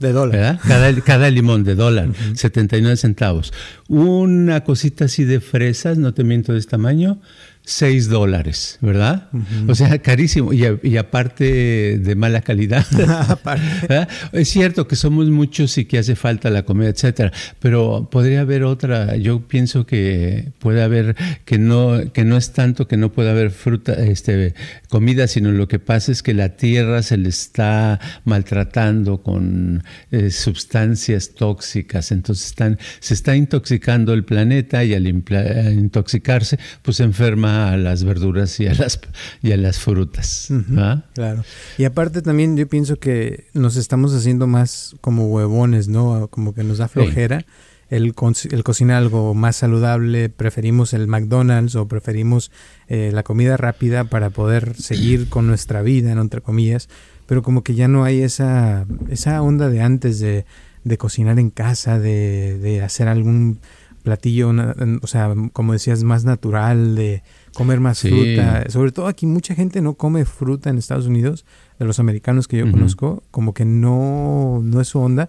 De 0.00 0.12
dólar. 0.12 0.58
Cada, 0.66 0.98
cada, 1.02 1.30
limón 1.30 1.62
de 1.62 1.74
dólar, 1.74 2.08
79 2.34 2.96
centavos. 2.96 3.52
Una 3.86 4.64
cosita 4.64 5.04
así 5.04 5.24
de 5.24 5.40
fresas, 5.40 5.98
no 5.98 6.14
te 6.14 6.24
miento 6.24 6.54
de 6.54 6.58
este 6.58 6.70
tamaño, 6.70 7.20
6 7.64 8.08
dólares, 8.08 8.78
¿verdad? 8.80 9.28
O 9.68 9.76
sea, 9.76 9.96
carísimo 10.00 10.52
y, 10.52 10.96
aparte 10.96 11.96
de 11.98 12.14
mala 12.16 12.40
calidad. 12.40 12.84
es 14.32 14.48
cierto 14.48 14.88
que 14.88 14.96
somos 14.96 15.28
muchos 15.30 15.78
y 15.78 15.84
que 15.84 15.98
hace 15.98 16.16
falta 16.16 16.50
la 16.50 16.64
comida, 16.64 16.88
etcétera, 16.88 17.32
pero 17.60 18.08
podría 18.10 18.40
haber 18.40 18.64
otra. 18.64 19.16
Yo 19.16 19.46
pienso 19.46 19.86
que 19.86 20.50
puede 20.58 20.82
haber 20.82 21.14
que 21.44 21.58
no 21.58 22.12
que 22.12 22.24
no 22.24 22.36
es 22.36 22.52
tanto 22.52 22.88
que 22.88 22.96
no 22.96 23.12
pueda 23.12 23.30
haber 23.30 23.52
fruta, 23.52 23.92
este, 23.92 24.54
comida, 24.88 25.28
sino 25.28 25.52
lo 25.52 25.68
que 25.68 25.78
pasa 25.78 26.10
es 26.10 26.24
que 26.24 26.34
la 26.34 26.56
tierra 26.56 27.02
se 27.02 27.16
le 27.16 27.28
está 27.28 28.00
maltratando 28.24 29.22
con 29.22 29.84
eh, 30.10 30.30
sustancias 30.32 31.30
tóxicas, 31.36 32.10
entonces 32.10 32.46
están 32.46 32.78
se 32.98 33.14
está 33.14 33.36
intoxicando 33.36 34.14
el 34.14 34.24
planeta 34.24 34.82
y 34.82 34.94
al 34.94 35.06
intoxicarse, 35.06 36.58
pues 36.82 36.98
enferma 36.98 37.51
a 37.52 37.76
las 37.76 38.04
verduras 38.04 38.58
y 38.60 38.66
a 38.66 38.74
las, 38.74 39.00
y 39.42 39.52
a 39.52 39.56
las 39.56 39.78
frutas. 39.78 40.48
Claro. 41.14 41.44
Y 41.78 41.84
aparte 41.84 42.22
también 42.22 42.56
yo 42.56 42.66
pienso 42.68 42.96
que 42.96 43.46
nos 43.52 43.76
estamos 43.76 44.14
haciendo 44.14 44.46
más 44.46 44.96
como 45.00 45.26
huevones, 45.26 45.88
¿no? 45.88 46.28
Como 46.28 46.54
que 46.54 46.64
nos 46.64 46.78
da 46.78 46.88
flojera. 46.88 47.44
El, 47.90 48.14
el, 48.50 48.64
cocinar 48.64 48.96
algo 48.96 49.34
más 49.34 49.56
saludable, 49.56 50.30
preferimos 50.30 50.94
el 50.94 51.08
McDonald's 51.08 51.74
o 51.74 51.88
preferimos 51.88 52.50
eh, 52.88 53.10
la 53.12 53.22
comida 53.22 53.58
rápida 53.58 54.04
para 54.04 54.30
poder 54.30 54.74
seguir 54.76 55.28
con 55.28 55.46
nuestra 55.46 55.82
vida, 55.82 56.12
entre 56.12 56.40
comillas, 56.40 56.88
pero 57.26 57.42
como 57.42 57.62
que 57.62 57.74
ya 57.74 57.88
no 57.88 58.04
hay 58.04 58.22
esa, 58.22 58.86
esa 59.10 59.42
onda 59.42 59.68
de 59.68 59.82
antes 59.82 60.20
de, 60.20 60.46
de 60.84 60.96
cocinar 60.96 61.38
en 61.38 61.50
casa, 61.50 61.98
de, 61.98 62.58
de 62.58 62.80
hacer 62.80 63.08
algún 63.08 63.58
platillo, 64.02 64.52
o 65.02 65.06
sea, 65.06 65.34
como 65.52 65.72
decías, 65.72 66.02
más 66.02 66.24
natural, 66.24 66.94
de, 66.94 67.22
comer 67.54 67.80
más 67.80 68.00
fruta. 68.00 68.68
Sobre 68.68 68.92
todo 68.92 69.06
aquí 69.06 69.26
mucha 69.26 69.54
gente 69.54 69.80
no 69.80 69.94
come 69.94 70.24
fruta 70.24 70.70
en 70.70 70.78
Estados 70.78 71.06
Unidos, 71.06 71.44
de 71.78 71.84
los 71.84 71.98
americanos 71.98 72.48
que 72.48 72.58
yo 72.58 72.70
conozco, 72.70 73.22
como 73.30 73.54
que 73.54 73.64
no, 73.64 74.60
no 74.62 74.80
es 74.80 74.88
su 74.88 74.98
onda. 74.98 75.28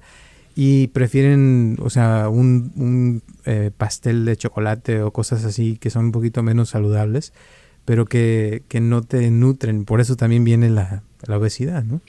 Y 0.56 0.88
prefieren, 0.88 1.78
o 1.82 1.90
sea, 1.90 2.30
un, 2.30 2.72
un 2.76 3.24
eh, 3.46 3.72
pastel 3.76 4.24
de 4.24 4.38
chocolate 4.38 5.02
o 5.02 5.12
cosas 5.12 5.46
así 5.46 5.78
que 5.78 5.90
son 5.90 6.06
un 6.06 6.12
poquito 6.12 6.44
menos 6.44 6.70
saludables, 6.70 7.34
pero 7.86 8.06
que, 8.06 8.62
que 8.68 8.80
no 8.80 9.02
te 9.02 9.32
nutren. 9.32 9.86
Por 9.86 10.00
eso 10.00 10.16
también 10.16 10.44
viene 10.44 10.70
la, 10.70 11.02
la 11.26 11.38
obesidad, 11.38 11.84
¿no? 11.84 12.02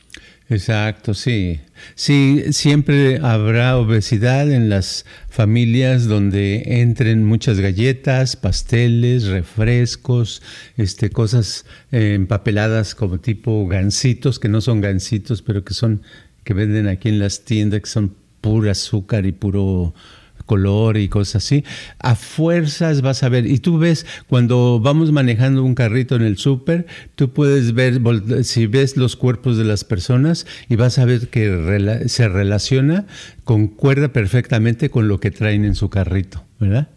Exacto, 0.51 1.15
sí. 1.15 1.61
Sí, 1.95 2.45
siempre 2.51 3.19
habrá 3.23 3.79
obesidad 3.79 4.51
en 4.53 4.69
las 4.69 5.07
familias 5.31 6.07
donde 6.07 6.81
entren 6.83 7.25
muchas 7.25 7.61
galletas, 7.61 8.37
pasteles, 8.37 9.25
refrescos, 9.25 10.43
este, 10.77 11.09
cosas 11.11 11.65
eh, 11.93 12.15
empapeladas 12.15 12.95
como 12.95 13.21
tipo 13.21 13.67
gansitos, 13.67 14.39
que 14.39 14.51
no 14.51 14.61
son 14.61 14.83
gansitos, 14.83 15.41
pero 15.41 15.65
que 15.65 15.73
son, 15.73 16.03
que 16.45 16.53
venden 16.53 16.89
aquí 16.89 17.09
en 17.09 17.21
las 17.21 17.45
tiendas, 17.45 17.81
que 17.81 17.89
son 17.89 18.15
puro 18.43 18.71
azúcar 18.71 19.25
y 19.25 19.33
puro 19.33 19.95
color 20.47 20.97
y 20.97 21.09
cosas 21.09 21.45
así, 21.45 21.65
a 21.99 22.15
fuerzas 22.15 23.03
vas 23.03 23.23
a 23.23 23.29
ver. 23.29 23.47
Y 23.47 23.59
tú 23.59 23.79
ves, 23.79 24.07
cuando 24.29 24.81
vamos 24.81 25.13
manejando 25.13 25.63
un 25.63 25.75
carrito 25.75 26.17
en 26.17 26.23
el 26.23 26.39
súper, 26.39 26.87
tú 27.15 27.31
puedes 27.31 27.75
ver, 27.75 28.01
si 28.43 28.67
ves 28.67 28.97
los 28.97 29.17
cuerpos 29.17 29.57
de 29.57 29.65
las 29.65 29.85
personas 29.85 30.47
y 30.69 30.77
vas 30.77 30.99
a 30.99 31.05
ver 31.05 31.29
que 31.29 32.05
se 32.07 32.29
relaciona, 32.29 33.07
concuerda 33.45 34.13
perfectamente 34.13 34.91
con 34.91 35.09
lo 35.09 35.21
que 35.21 35.31
traen 35.31 35.65
en 35.65 35.75
su 35.75 35.91
carrito, 35.91 36.45
¿verdad? 36.59 36.89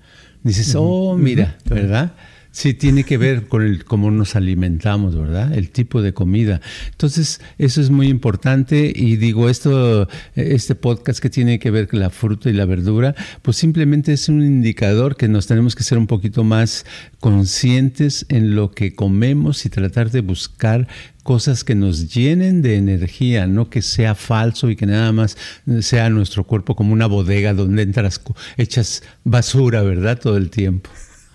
Dices, 0.43 0.75
oh, 0.77 1.17
mira, 1.17 1.57
¿verdad? 1.69 2.13
Sí, 2.51 2.73
tiene 2.73 3.03
que 3.03 3.17
ver 3.17 3.47
con 3.47 3.63
el, 3.63 3.85
cómo 3.85 4.09
nos 4.09 4.35
alimentamos, 4.35 5.15
¿verdad? 5.15 5.53
El 5.53 5.69
tipo 5.69 6.01
de 6.01 6.13
comida. 6.13 6.59
Entonces, 6.91 7.39
eso 7.57 7.81
es 7.81 7.89
muy 7.89 8.07
importante 8.07 8.91
y 8.95 9.15
digo, 9.17 9.49
esto, 9.49 10.07
este 10.35 10.75
podcast 10.75 11.19
que 11.19 11.29
tiene 11.29 11.59
que 11.59 11.69
ver 11.71 11.87
con 11.87 11.99
la 11.99 12.09
fruta 12.09 12.49
y 12.49 12.53
la 12.53 12.65
verdura, 12.65 13.15
pues 13.43 13.57
simplemente 13.57 14.13
es 14.13 14.27
un 14.27 14.41
indicador 14.41 15.17
que 15.17 15.27
nos 15.27 15.45
tenemos 15.47 15.75
que 15.75 15.83
ser 15.83 15.97
un 15.97 16.07
poquito 16.07 16.43
más 16.43 16.85
conscientes 17.19 18.25
en 18.29 18.55
lo 18.55 18.71
que 18.71 18.95
comemos 18.95 19.65
y 19.65 19.69
tratar 19.69 20.09
de 20.11 20.21
buscar 20.21 20.87
cosas 21.23 21.63
que 21.63 21.75
nos 21.75 22.13
llenen 22.13 22.61
de 22.61 22.77
energía, 22.77 23.47
no 23.47 23.69
que 23.69 23.81
sea 23.81 24.15
falso 24.15 24.69
y 24.69 24.75
que 24.75 24.85
nada 24.85 25.11
más 25.11 25.37
sea 25.81 26.09
nuestro 26.09 26.45
cuerpo 26.45 26.75
como 26.75 26.93
una 26.93 27.05
bodega 27.05 27.53
donde 27.53 27.83
entras, 27.83 28.21
echas 28.55 29.03
basura, 29.25 29.81
¿verdad? 29.81 30.19
Todo 30.19 30.37
el 30.37 30.49
tiempo. 30.49 30.89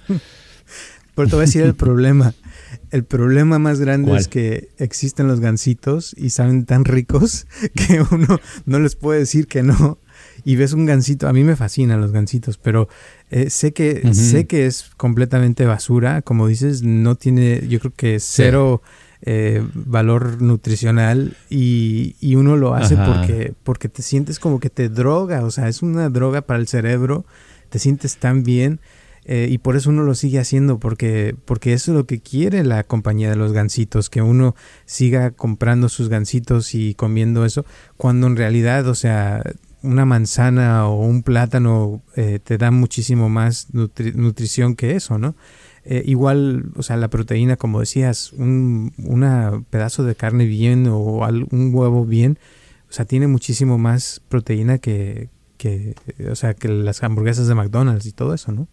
Pero 1.14 1.28
te 1.28 1.34
voy 1.34 1.42
a 1.42 1.46
decir 1.46 1.62
el 1.62 1.74
problema. 1.76 2.34
El 2.90 3.04
problema 3.04 3.58
más 3.58 3.80
grande 3.80 4.16
es 4.16 4.28
que 4.28 4.68
existen 4.78 5.26
los 5.26 5.40
gansitos 5.40 6.14
y 6.16 6.30
saben 6.30 6.66
tan 6.66 6.84
ricos 6.84 7.46
que 7.74 8.04
uno 8.10 8.40
no 8.66 8.78
les 8.78 8.96
puede 8.96 9.20
decir 9.20 9.46
que 9.46 9.62
no. 9.62 9.98
Y 10.44 10.56
ves 10.56 10.72
un 10.72 10.86
gansito, 10.86 11.28
a 11.28 11.32
mí 11.32 11.44
me 11.44 11.56
fascinan 11.56 12.00
los 12.00 12.12
gansitos, 12.12 12.58
pero 12.58 12.88
eh, 13.30 13.48
sé 13.48 13.72
que 13.72 14.12
sé 14.12 14.46
que 14.46 14.66
es 14.66 14.90
completamente 14.96 15.66
basura, 15.66 16.22
como 16.22 16.48
dices, 16.48 16.82
no 16.82 17.14
tiene, 17.14 17.66
yo 17.68 17.78
creo 17.78 17.92
que 17.94 18.18
cero 18.18 18.82
eh, 19.22 19.64
valor 19.74 20.42
nutricional 20.42 21.36
y, 21.48 22.16
y, 22.20 22.34
uno 22.34 22.56
lo 22.56 22.74
hace 22.74 22.96
porque 22.96 23.54
porque 23.62 23.88
te 23.88 24.02
sientes 24.02 24.40
como 24.40 24.58
que 24.58 24.68
te 24.68 24.88
droga, 24.88 25.44
o 25.44 25.50
sea, 25.52 25.68
es 25.68 25.80
una 25.80 26.08
droga 26.10 26.42
para 26.42 26.58
el 26.58 26.66
cerebro, 26.66 27.24
te 27.68 27.78
sientes 27.78 28.16
tan 28.16 28.42
bien 28.42 28.80
eh, 29.24 29.48
y 29.50 29.58
por 29.58 29.76
eso 29.76 29.90
uno 29.90 30.02
lo 30.02 30.14
sigue 30.14 30.40
haciendo, 30.40 30.78
porque, 30.78 31.36
porque 31.44 31.72
eso 31.72 31.92
es 31.92 31.96
lo 31.96 32.06
que 32.06 32.20
quiere 32.20 32.64
la 32.64 32.82
compañía 32.84 33.30
de 33.30 33.36
los 33.36 33.52
gansitos, 33.52 34.10
que 34.10 34.22
uno 34.22 34.54
siga 34.84 35.30
comprando 35.30 35.88
sus 35.88 36.08
gansitos 36.08 36.74
y 36.74 36.94
comiendo 36.94 37.44
eso, 37.44 37.64
cuando 37.96 38.26
en 38.26 38.36
realidad, 38.36 38.86
o 38.88 38.94
sea, 38.94 39.42
una 39.82 40.04
manzana 40.04 40.86
o 40.88 41.04
un 41.04 41.22
plátano 41.22 42.02
eh, 42.16 42.40
te 42.42 42.58
da 42.58 42.70
muchísimo 42.70 43.28
más 43.28 43.68
nutrición 43.72 44.74
que 44.74 44.96
eso, 44.96 45.18
¿no? 45.18 45.34
Eh, 45.84 46.02
igual, 46.06 46.70
o 46.76 46.82
sea, 46.82 46.96
la 46.96 47.08
proteína, 47.08 47.56
como 47.56 47.80
decías, 47.80 48.32
un 48.32 48.92
una 48.98 49.64
pedazo 49.70 50.04
de 50.04 50.14
carne 50.14 50.46
bien 50.46 50.86
o 50.86 50.98
un 51.00 51.70
huevo 51.74 52.04
bien, 52.06 52.38
o 52.88 52.92
sea, 52.92 53.04
tiene 53.04 53.26
muchísimo 53.26 53.78
más 53.78 54.22
proteína 54.28 54.78
que, 54.78 55.30
que, 55.56 55.94
o 56.30 56.36
sea, 56.36 56.54
que 56.54 56.68
las 56.68 57.02
hamburguesas 57.02 57.48
de 57.48 57.54
McDonald's 57.54 58.06
y 58.06 58.12
todo 58.12 58.34
eso, 58.34 58.52
¿no? 58.52 58.68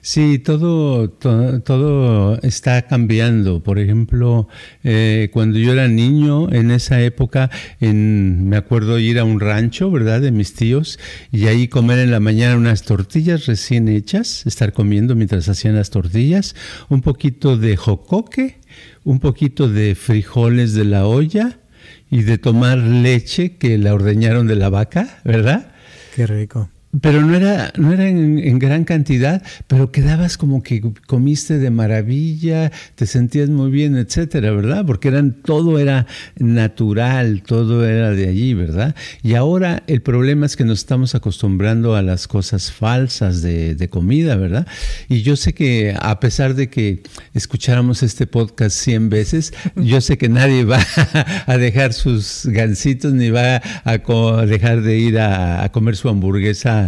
Sí, 0.00 0.38
todo, 0.38 1.10
todo, 1.10 2.40
está 2.42 2.82
cambiando. 2.82 3.62
Por 3.62 3.78
ejemplo, 3.78 4.48
eh, 4.82 5.30
cuando 5.32 5.58
yo 5.58 5.72
era 5.72 5.86
niño, 5.86 6.52
en 6.52 6.70
esa 6.70 7.00
época, 7.00 7.50
en, 7.80 8.48
me 8.48 8.56
acuerdo 8.56 8.98
ir 8.98 9.18
a 9.18 9.24
un 9.24 9.38
rancho, 9.38 9.90
¿verdad? 9.90 10.20
De 10.20 10.32
mis 10.32 10.54
tíos, 10.54 10.98
y 11.30 11.46
ahí 11.46 11.68
comer 11.68 12.00
en 12.00 12.10
la 12.10 12.20
mañana 12.20 12.56
unas 12.56 12.82
tortillas 12.82 13.46
recién 13.46 13.88
hechas, 13.88 14.46
estar 14.46 14.72
comiendo 14.72 15.14
mientras 15.14 15.48
hacían 15.48 15.76
las 15.76 15.90
tortillas, 15.90 16.56
un 16.88 17.00
poquito 17.00 17.56
de 17.56 17.76
jocoque, 17.76 18.58
un 19.04 19.20
poquito 19.20 19.68
de 19.68 19.94
frijoles 19.94 20.74
de 20.74 20.84
la 20.84 21.06
olla 21.06 21.60
y 22.10 22.22
de 22.22 22.38
tomar 22.38 22.78
leche 22.78 23.56
que 23.56 23.78
la 23.78 23.94
ordeñaron 23.94 24.46
de 24.48 24.56
la 24.56 24.70
vaca, 24.70 25.20
¿verdad? 25.24 25.72
Qué 26.16 26.26
rico 26.26 26.68
pero 27.00 27.22
no 27.22 27.34
era, 27.34 27.72
no 27.76 27.92
era 27.92 28.08
en, 28.08 28.58
gran 28.58 28.84
cantidad, 28.84 29.42
pero 29.66 29.92
quedabas 29.92 30.36
como 30.36 30.62
que 30.62 30.82
comiste 31.06 31.58
de 31.58 31.70
maravilla, 31.70 32.72
te 32.94 33.06
sentías 33.06 33.48
muy 33.48 33.70
bien, 33.70 33.96
etcétera, 33.96 34.50
¿verdad? 34.52 34.84
Porque 34.86 35.08
eran, 35.08 35.32
todo 35.42 35.78
era 35.78 36.06
natural, 36.38 37.42
todo 37.42 37.86
era 37.86 38.10
de 38.10 38.28
allí, 38.28 38.54
¿verdad? 38.54 38.94
Y 39.22 39.34
ahora 39.34 39.82
el 39.86 40.02
problema 40.02 40.46
es 40.46 40.56
que 40.56 40.64
nos 40.64 40.80
estamos 40.80 41.14
acostumbrando 41.14 41.94
a 41.94 42.02
las 42.02 42.26
cosas 42.26 42.72
falsas 42.72 43.42
de, 43.42 43.74
de 43.74 43.88
comida, 43.88 44.36
¿verdad? 44.36 44.66
Y 45.08 45.22
yo 45.22 45.36
sé 45.36 45.54
que 45.54 45.94
a 45.98 46.20
pesar 46.20 46.54
de 46.54 46.68
que 46.68 47.02
escucháramos 47.34 48.02
este 48.02 48.26
podcast 48.26 48.76
100 48.76 49.10
veces, 49.10 49.52
yo 49.76 50.00
sé 50.00 50.18
que 50.18 50.28
nadie 50.28 50.64
va 50.64 50.80
a 51.46 51.58
dejar 51.58 51.92
sus 51.92 52.46
gansitos 52.46 53.12
ni 53.12 53.30
va 53.30 53.62
a 53.84 53.98
dejar 54.46 54.82
de 54.82 54.98
ir 54.98 55.18
a 55.18 55.68
comer 55.72 55.96
su 55.96 56.08
hamburguesa 56.08 56.87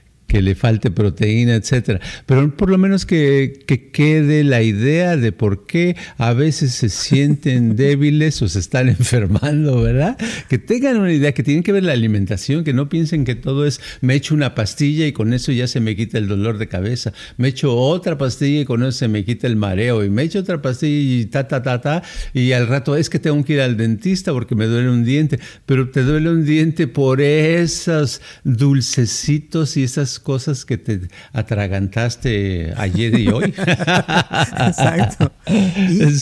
que 0.31 0.41
le 0.41 0.55
falte 0.55 0.91
proteína, 0.91 1.55
etcétera. 1.55 1.99
Pero 2.25 2.55
por 2.55 2.69
lo 2.69 2.77
menos 2.77 3.05
que, 3.05 3.65
quede 3.91 4.45
la 4.45 4.61
idea 4.61 5.17
de 5.17 5.33
por 5.33 5.65
qué 5.65 5.97
a 6.17 6.31
veces 6.31 6.71
se 6.71 6.87
sienten 6.87 7.75
débiles 7.75 8.41
o 8.41 8.47
se 8.47 8.59
están 8.59 8.87
enfermando, 8.87 9.81
¿verdad? 9.81 10.17
Que 10.47 10.57
tengan 10.57 10.95
una 10.95 11.11
idea, 11.11 11.33
que 11.33 11.43
tienen 11.43 11.63
que 11.63 11.73
ver 11.73 11.83
la 11.83 11.91
alimentación, 11.91 12.63
que 12.63 12.71
no 12.71 12.87
piensen 12.87 13.25
que 13.25 13.35
todo 13.35 13.65
es 13.65 13.81
me 13.99 14.15
echo 14.15 14.33
una 14.33 14.55
pastilla 14.55 15.05
y 15.05 15.11
con 15.11 15.33
eso 15.33 15.51
ya 15.51 15.67
se 15.67 15.81
me 15.81 15.97
quita 15.97 16.17
el 16.17 16.29
dolor 16.29 16.57
de 16.59 16.69
cabeza, 16.69 17.11
me 17.35 17.49
echo 17.49 17.75
otra 17.75 18.17
pastilla 18.17 18.61
y 18.61 18.65
con 18.65 18.83
eso 18.83 18.93
se 18.93 19.09
me 19.09 19.25
quita 19.25 19.47
el 19.47 19.57
mareo, 19.57 20.01
y 20.05 20.09
me 20.09 20.23
echo 20.23 20.39
otra 20.39 20.61
pastilla 20.61 21.21
y 21.21 21.25
ta, 21.25 21.49
ta, 21.49 21.61
ta, 21.61 21.81
ta, 21.81 22.03
y 22.33 22.53
al 22.53 22.67
rato 22.67 22.95
es 22.95 23.09
que 23.09 23.19
tengo 23.19 23.43
que 23.43 23.53
ir 23.53 23.61
al 23.61 23.75
dentista 23.75 24.31
porque 24.31 24.55
me 24.55 24.65
duele 24.65 24.89
un 24.89 25.03
diente, 25.03 25.41
pero 25.65 25.89
te 25.89 26.03
duele 26.03 26.29
un 26.29 26.45
diente 26.45 26.87
por 26.87 27.19
esos 27.19 28.21
dulcecitos 28.45 29.75
y 29.75 29.83
esas 29.83 30.20
cosas 30.21 30.65
que 30.65 30.77
te 30.77 31.01
atragantaste 31.33 32.73
ayer 32.77 33.19
y 33.19 33.27
hoy. 33.29 33.53
Exacto. 33.57 35.31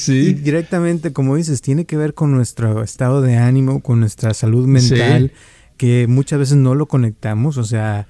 Y, 0.08 0.34
directamente, 0.34 1.14
como 1.14 1.36
dices, 1.36 1.62
tiene 1.62 1.86
que 1.86 1.98
ver 1.98 2.14
con 2.14 2.32
nuestro 2.32 2.84
estado 2.84 3.22
de 3.22 3.38
ánimo, 3.38 3.82
con 3.82 4.00
nuestra 4.00 4.34
salud 4.34 4.66
mental, 4.66 5.32
que 5.78 6.08
muchas 6.08 6.40
veces 6.40 6.58
no 6.58 6.74
lo 6.76 6.88
conectamos. 6.88 7.58
O 7.58 7.64
sea, 7.64 8.08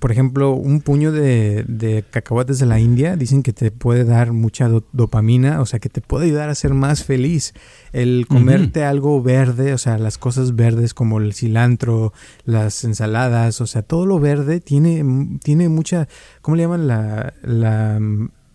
por 0.00 0.10
ejemplo, 0.10 0.52
un 0.52 0.80
puño 0.80 1.12
de, 1.12 2.04
cacahuates 2.10 2.58
de 2.58 2.66
la 2.66 2.80
India 2.80 3.16
dicen 3.16 3.42
que 3.42 3.52
te 3.52 3.70
puede 3.70 4.04
dar 4.04 4.32
mucha 4.32 4.68
dopamina, 4.92 5.60
o 5.60 5.66
sea, 5.66 5.78
que 5.78 5.90
te 5.90 6.00
puede 6.00 6.24
ayudar 6.24 6.48
a 6.48 6.54
ser 6.54 6.72
más 6.72 7.04
feliz. 7.04 7.52
El 7.92 8.26
comerte 8.26 8.82
algo 8.84 9.22
verde, 9.22 9.74
o 9.74 9.78
sea, 9.78 9.98
las 9.98 10.16
cosas 10.16 10.56
verdes 10.56 10.94
como 10.94 11.18
el 11.18 11.34
cilantro, 11.34 12.14
las 12.44 12.82
ensaladas, 12.82 13.60
o 13.60 13.66
sea, 13.66 13.82
todo 13.82 14.06
lo 14.06 14.18
verde 14.18 14.60
tiene, 14.60 15.38
tiene 15.44 15.68
mucha, 15.68 16.08
¿cómo 16.40 16.56
le 16.56 16.62
llaman? 16.62 16.88
La, 16.88 17.34
la 17.42 18.00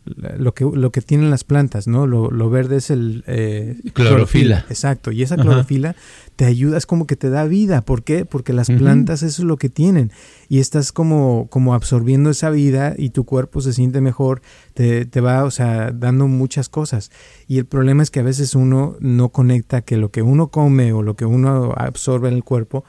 lo 0.06 0.54
que, 0.54 0.66
lo 0.72 0.92
que 0.92 1.02
tienen 1.02 1.30
las 1.32 1.44
plantas, 1.44 1.88
¿no? 1.88 2.06
Lo, 2.06 2.30
lo 2.30 2.50
verde 2.50 2.78
es 2.78 2.92
el... 2.92 3.24
Eh, 3.28 3.78
clorofila. 3.94 4.66
Exacto, 4.70 5.12
y 5.12 5.24
esa 5.24 5.36
clorofila 5.36 5.96
te 6.36 6.46
ayuda, 6.46 6.78
es 6.78 6.86
como 6.86 7.08
que 7.08 7.16
te 7.16 7.30
da 7.30 7.46
vida. 7.46 7.82
¿Por 7.82 8.04
qué? 8.04 8.26
Porque 8.26 8.54
las 8.54 8.68
plantas 8.68 9.24
eso 9.24 9.42
es 9.42 9.48
lo 9.48 9.58
que 9.58 9.70
tienen. 9.70 10.12
Y 10.48 10.60
estás 10.60 10.92
como, 10.92 11.48
como 11.50 11.74
absorbiendo 11.74 12.30
esa 12.30 12.50
vida 12.50 12.94
y 12.98 13.10
tu 13.10 13.26
cuerpo 13.26 13.62
se 13.62 13.74
siente 13.74 14.02
mejor, 14.02 14.42
te, 14.74 15.06
te 15.06 15.22
va, 15.22 15.44
o 15.44 15.52
sea, 15.52 15.92
dando 15.92 16.28
muchas 16.28 16.70
cosas. 16.70 17.12
Y 17.48 17.58
el 17.58 17.66
problema 17.66 18.04
es 18.04 18.12
que 18.12 18.20
a 18.20 18.24
veces 18.24 18.54
uno 18.54 18.98
no 19.00 19.30
conecta 19.30 19.82
que 19.82 19.98
lo 19.98 20.12
que 20.12 20.22
uno 20.22 20.50
come 20.50 20.94
o 20.94 21.02
lo 21.02 21.16
que 21.16 21.26
uno 21.26 21.74
absorbe 21.76 22.28
en 22.28 22.36
el 22.36 22.44
cuerpo 22.44 22.84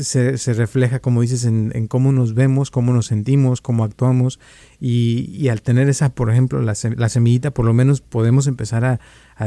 se, 0.00 0.38
se, 0.38 0.54
refleja, 0.54 1.00
como 1.00 1.22
dices, 1.22 1.44
en, 1.44 1.72
en, 1.74 1.88
cómo 1.88 2.12
nos 2.12 2.34
vemos, 2.34 2.70
cómo 2.70 2.92
nos 2.92 3.06
sentimos, 3.06 3.60
cómo 3.60 3.84
actuamos. 3.84 4.38
Y, 4.80 5.30
y 5.32 5.48
al 5.48 5.62
tener 5.62 5.88
esa, 5.88 6.14
por 6.14 6.30
ejemplo, 6.30 6.62
la, 6.62 6.74
semillita, 6.74 7.52
por 7.52 7.64
lo 7.64 7.72
menos 7.72 8.00
podemos 8.00 8.46
empezar 8.46 8.84
a, 8.84 9.00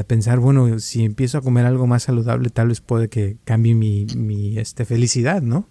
pensar, 0.08 0.40
bueno, 0.40 0.80
si 0.80 1.04
empiezo 1.04 1.38
a 1.38 1.42
comer 1.42 1.66
algo 1.66 1.88
más 1.88 2.04
saludable, 2.04 2.50
tal 2.50 2.70
vez 2.70 2.82
puede 2.82 3.10
que 3.10 3.38
cambie 3.44 3.76
mi, 3.76 4.06
mi 4.16 4.58
este, 4.58 4.86
felicidad, 4.86 5.42
¿no? 5.42 5.68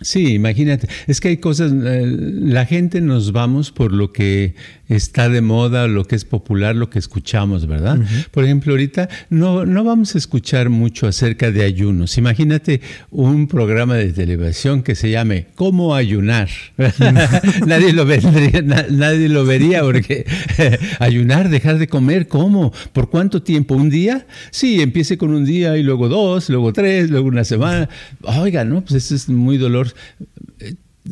Sí, 0.00 0.34
imagínate. 0.34 0.88
Es 1.06 1.20
que 1.20 1.28
hay 1.28 1.36
cosas, 1.38 1.72
eh, 1.72 2.04
la 2.06 2.66
gente 2.66 3.00
nos 3.00 3.32
vamos 3.32 3.72
por 3.72 3.92
lo 3.92 4.12
que 4.12 4.54
está 4.88 5.28
de 5.28 5.40
moda, 5.40 5.88
lo 5.88 6.04
que 6.04 6.16
es 6.16 6.24
popular, 6.24 6.76
lo 6.76 6.90
que 6.90 6.98
escuchamos, 6.98 7.66
¿verdad? 7.66 7.98
Por 8.30 8.44
ejemplo, 8.44 8.72
ahorita 8.72 9.08
no, 9.30 9.66
no 9.66 9.84
vamos 9.84 10.14
a 10.14 10.18
escuchar 10.18 10.70
mucho 10.70 11.06
acerca 11.06 11.50
de 11.50 11.64
ayunos. 11.64 12.18
Imagínate 12.18 12.80
un 13.10 13.48
programa 13.48 13.94
de 13.96 14.12
televisión 14.12 14.82
que 14.82 14.94
se 14.94 15.10
llame 15.10 15.46
¿Cómo 15.54 15.94
ayunar? 15.94 16.48
nadie, 17.66 17.92
lo 17.92 18.04
vendría, 18.04 18.62
nadie 18.62 19.28
lo 19.28 19.44
vería 19.44 19.82
porque 19.82 20.26
ayunar, 21.00 21.48
dejar 21.48 21.78
de 21.78 21.88
comer, 21.88 22.28
¿cómo? 22.28 22.72
¿Por 22.92 23.10
cuánto 23.10 23.42
tiempo? 23.42 23.74
¿Un 23.74 23.90
día? 23.90 24.26
Sí, 24.50 24.80
empiece 24.80 25.18
con 25.18 25.34
un 25.34 25.44
día 25.44 25.76
y 25.76 25.82
luego 25.82 26.08
dos, 26.08 26.48
luego 26.48 26.72
tres, 26.72 27.10
luego 27.10 27.28
una 27.28 27.44
semana. 27.44 27.88
Oiga, 28.22 28.64
¿no? 28.64 28.82
Pues 28.82 29.04
eso 29.04 29.14
es 29.14 29.28
muy 29.28 29.58
dolor 29.58 29.88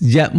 ya 0.00 0.33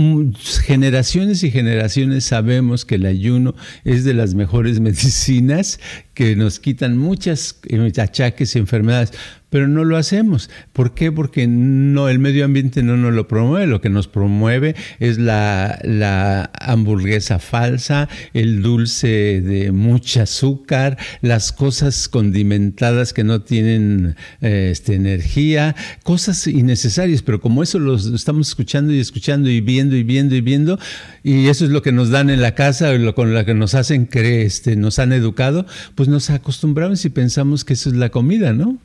generaciones 0.66 1.44
y 1.44 1.52
generaciones 1.52 2.26
sabemos 2.26 2.86
que 2.86 2.96
el 2.96 3.06
ayuno 3.06 3.56
es 3.84 4.04
de 4.04 4.14
las 4.14 4.36
mejores 4.36 4.80
medicinas 4.82 5.80
que 6.16 6.36
nos 6.36 6.60
quitan 6.60 6.98
muchas 6.98 7.60
eh, 7.68 7.92
achaques 8.02 8.56
y 8.56 8.60
enfermedades 8.60 9.12
pero 9.56 9.70
no 9.70 9.86
lo 9.86 9.96
hacemos. 9.96 10.50
¿Por 10.74 10.94
qué? 10.94 11.14
Porque 11.14 11.48
no, 11.48 12.10
el 12.10 12.20
medio 12.20 12.44
ambiente 12.44 12.84
no 12.84 12.98
nos 12.98 13.14
lo 13.14 13.30
promueve. 13.30 13.68
Lo 13.68 13.80
que 13.80 13.90
nos 13.90 14.10
promueve 14.10 14.76
es 15.00 15.18
la, 15.18 16.52
hamburguesa 16.60 17.40
falsa, 17.40 18.10
el 18.34 18.62
dulce 18.62 19.40
de 19.40 19.72
mucha 19.72 20.24
azúcar, 20.24 20.98
las 21.22 21.54
cosas 21.54 22.10
condimentadas 22.10 23.14
que 23.14 23.24
no 23.24 23.44
tienen 23.44 24.18
eh, 24.42 24.72
este, 24.74 24.96
energía, 24.96 25.74
cosas 26.04 26.48
innecesarias, 26.48 27.22
pero 27.22 27.40
como 27.40 27.64
eso 27.64 27.80
lo 27.80 27.96
estamos 27.96 28.50
escuchando 28.50 28.92
y 28.92 29.00
escuchando 29.00 29.50
y 29.50 29.62
viendo 29.62 29.96
y 29.96 30.04
viendo 30.04 30.36
y 30.36 30.42
viendo, 30.42 30.80
y 31.24 31.48
eso 31.48 31.64
es 31.64 31.72
lo 31.72 31.82
que 31.82 31.94
nos 31.94 32.10
dan 32.10 32.30
en 32.30 32.42
la 32.42 32.56
casa, 32.56 32.92
lo, 32.92 33.16
con 33.16 33.34
lo 33.34 33.46
que 33.46 33.54
nos 33.54 33.74
hacen 33.74 34.06
creer, 34.06 34.46
este, 34.48 34.76
nos 34.76 35.00
han 35.00 35.14
educado, 35.14 35.66
pues 35.96 36.05
nos 36.08 36.30
acostumbramos 36.30 37.06
y 37.06 37.10
pensamos 37.10 37.64
que 37.64 37.74
eso 37.74 37.90
es 37.90 37.96
la 37.96 38.10
comida, 38.10 38.54
¿no? 38.54 38.78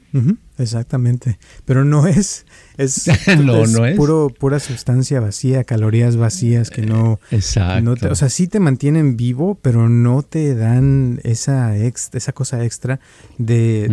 exactamente. 0.59 1.39
Pero 1.65 1.85
no 1.85 2.07
es. 2.07 2.45
Es, 2.77 3.09
no, 3.39 3.67
no 3.67 3.87
es. 3.87 3.97
Puro, 3.97 4.29
pura 4.37 4.59
sustancia 4.61 5.21
vacía, 5.21 5.65
calorías 5.65 6.17
vacías 6.17 6.71
que 6.71 6.83
no. 6.83 7.21
Exacto. 7.31 8.09
o 8.11 8.15
sea, 8.15 8.29
sí 8.29 8.49
te 8.49 8.61
mantienen 8.61 9.17
vivo, 9.17 9.59
pero 9.61 9.89
no 9.89 10.23
te 10.23 10.55
dan 10.55 11.21
esa, 11.23 11.77
esa 11.77 12.33
cosa 12.33 12.65
extra 12.65 13.01
de, 13.39 13.89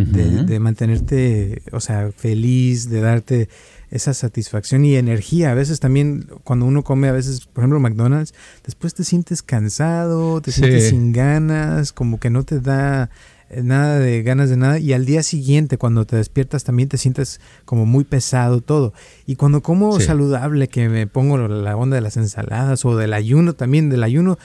de, 0.46 0.60
mantenerte, 0.60 1.62
o 1.72 1.80
sea, 1.80 2.10
feliz, 2.16 2.90
de 2.90 3.00
darte 3.00 3.48
esa 3.90 4.14
satisfacción 4.14 4.84
y 4.84 4.96
energía. 4.96 5.50
A 5.50 5.54
veces 5.54 5.80
también 5.80 6.28
cuando 6.44 6.66
uno 6.66 6.84
come, 6.84 7.08
a 7.08 7.12
veces, 7.12 7.46
por 7.46 7.62
ejemplo, 7.62 7.80
McDonald's, 7.80 8.34
después 8.64 8.94
te 8.94 9.04
sientes 9.04 9.42
cansado, 9.42 10.40
te 10.40 10.52
sientes 10.52 10.88
sin 10.88 11.12
ganas, 11.12 11.92
como 11.92 12.20
que 12.20 12.30
no 12.30 12.44
te 12.44 12.60
da 12.60 13.10
eh, 13.50 13.62
nada 13.62 13.98
de 13.98 14.22
ganas 14.22 14.50
de 14.50 14.58
nada 14.58 14.78
y 14.78 14.92
al 14.92 15.06
día 15.06 15.22
siguiente 15.22 15.78
cuando 15.78 16.04
te 16.04 16.16
despiertas 16.16 16.64
también 16.64 16.90
te 16.90 16.98
sientes 16.98 17.40
como 17.64 17.86
muy 17.86 18.04
pesado 18.04 18.60
todo. 18.60 18.92
Y 19.26 19.36
cuando 19.36 19.62
como 19.62 19.98
saludable 20.00 20.68
que 20.68 20.88
me 20.88 21.06
pongo 21.06 21.38
la 21.38 21.76
onda 21.76 21.94
de 21.94 22.02
las 22.02 22.16
ensaladas 22.16 22.84
o 22.84 22.96
del 22.96 23.14
ayuno 23.14 23.54
también 23.54 23.88
del 23.88 24.02
ayuno 24.02 24.38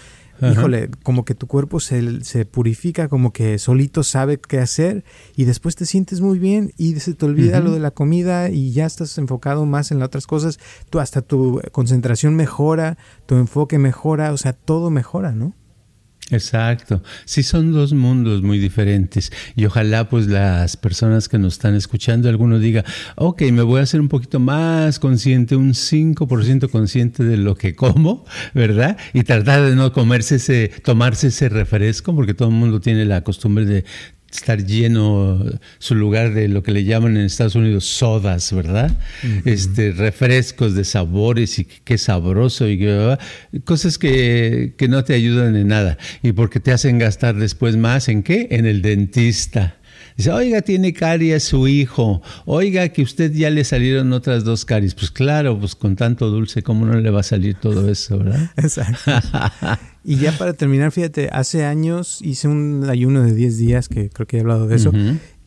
híjole 0.51 0.89
como 1.03 1.25
que 1.25 1.35
tu 1.35 1.47
cuerpo 1.47 1.79
se, 1.79 2.23
se, 2.23 2.45
purifica 2.45 3.07
como 3.07 3.31
que 3.31 3.57
solito 3.59 4.03
sabe 4.03 4.39
qué 4.39 4.59
hacer 4.59 5.03
y 5.35 5.45
después 5.45 5.75
te 5.75 5.85
sientes 5.85 6.21
muy 6.21 6.39
bien 6.39 6.71
y 6.77 6.99
se 6.99 7.13
te 7.13 7.25
olvida 7.25 7.59
lo 7.59 7.71
de 7.71 7.79
la 7.79 7.91
comida 7.91 8.49
y 8.49 8.71
ya 8.71 8.85
estás 8.85 9.17
enfocado 9.17 9.65
más 9.65 9.91
en 9.91 9.99
las 9.99 10.07
otras 10.07 10.27
cosas. 10.27 10.59
Tú 10.89 10.99
hasta 10.99 11.21
tu 11.21 11.61
concentración 11.71 12.35
mejora 12.35 12.97
tu 13.25 13.35
enfoque 13.35 13.77
mejora 13.77 14.31
o 14.31 14.37
sea 14.37 14.53
todo 14.53 14.89
mejora 14.89 15.31
no 15.31 15.53
Exacto. 16.33 17.03
Sí, 17.25 17.43
son 17.43 17.71
dos 17.71 17.93
mundos 17.93 18.41
muy 18.41 18.57
diferentes. 18.59 19.31
Y 19.55 19.65
ojalá 19.65 20.09
pues 20.09 20.27
las 20.27 20.77
personas 20.77 21.29
que 21.29 21.37
nos 21.37 21.53
están 21.53 21.75
escuchando, 21.75 22.27
alguno 22.27 22.59
diga, 22.59 22.83
ok, 23.15 23.43
me 23.51 23.61
voy 23.61 23.79
a 23.79 23.83
hacer 23.83 24.01
un 24.01 24.09
poquito 24.09 24.39
más 24.39 24.99
consciente, 24.99 25.55
un 25.55 25.73
5% 25.73 26.69
consciente 26.69 27.23
de 27.23 27.37
lo 27.37 27.55
que 27.55 27.75
como, 27.75 28.25
¿verdad? 28.53 28.97
Y 29.13 29.23
tratar 29.23 29.63
de 29.63 29.75
no 29.75 29.93
comerse 29.93 30.35
ese, 30.35 30.69
tomarse 30.83 31.27
ese 31.27 31.49
refresco, 31.49 32.15
porque 32.15 32.33
todo 32.33 32.49
el 32.49 32.55
mundo 32.55 32.81
tiene 32.81 33.05
la 33.05 33.21
costumbre 33.23 33.65
de 33.65 33.85
estar 34.37 34.65
lleno 34.65 35.43
su 35.79 35.95
lugar 35.95 36.33
de 36.33 36.47
lo 36.47 36.63
que 36.63 36.71
le 36.71 36.83
llaman 36.83 37.17
en 37.17 37.25
Estados 37.25 37.55
Unidos 37.55 37.85
sodas, 37.85 38.51
¿verdad? 38.53 38.91
Este 39.45 39.91
refrescos 39.91 40.75
de 40.75 40.83
sabores 40.83 41.59
y 41.59 41.65
qué 41.65 41.97
sabroso 41.97 42.67
y 42.67 42.79
cosas 43.63 43.97
que, 43.97 44.73
no 44.89 45.03
te 45.03 45.13
ayudan 45.13 45.55
en 45.55 45.69
nada 45.69 45.97
y 46.21 46.33
porque 46.33 46.59
te 46.59 46.71
hacen 46.71 46.99
gastar 46.99 47.35
después 47.35 47.77
más 47.77 48.09
en 48.09 48.21
qué? 48.21 48.47
En 48.51 48.65
el 48.65 48.81
dentista. 48.81 49.77
Dice, 50.17 50.31
oiga, 50.31 50.61
tiene 50.61 50.93
caries 50.93 51.43
su 51.43 51.67
hijo. 51.67 52.21
Oiga, 52.45 52.89
que 52.89 53.01
usted 53.01 53.31
ya 53.31 53.49
le 53.49 53.63
salieron 53.63 54.13
otras 54.13 54.43
dos 54.43 54.65
caries. 54.65 54.95
Pues 54.95 55.11
claro, 55.11 55.59
pues 55.59 55.75
con 55.75 55.95
tanto 55.95 56.29
dulce, 56.29 56.63
¿cómo 56.63 56.85
no 56.85 56.99
le 56.99 57.09
va 57.09 57.21
a 57.21 57.23
salir 57.23 57.55
todo 57.55 57.89
eso, 57.89 58.19
verdad? 58.19 58.51
Exacto. 58.57 59.11
y 60.03 60.17
ya 60.17 60.31
para 60.37 60.53
terminar, 60.53 60.91
fíjate, 60.91 61.29
hace 61.31 61.65
años 61.65 62.19
hice 62.21 62.47
un 62.47 62.85
ayuno 62.89 63.23
de 63.23 63.33
10 63.33 63.57
días, 63.57 63.89
que 63.89 64.09
creo 64.09 64.27
que 64.27 64.37
he 64.37 64.41
hablado 64.41 64.67
de 64.67 64.75
eso. 64.75 64.91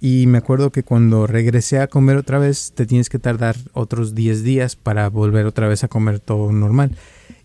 Y 0.00 0.26
me 0.26 0.38
acuerdo 0.38 0.70
que 0.70 0.82
cuando 0.82 1.26
regresé 1.26 1.78
a 1.78 1.86
comer 1.86 2.16
otra 2.16 2.38
vez, 2.38 2.72
te 2.74 2.86
tienes 2.86 3.08
que 3.08 3.18
tardar 3.18 3.56
otros 3.72 4.14
10 4.14 4.42
días 4.42 4.76
para 4.76 5.08
volver 5.08 5.46
otra 5.46 5.68
vez 5.68 5.84
a 5.84 5.88
comer 5.88 6.20
todo 6.20 6.52
normal. 6.52 6.92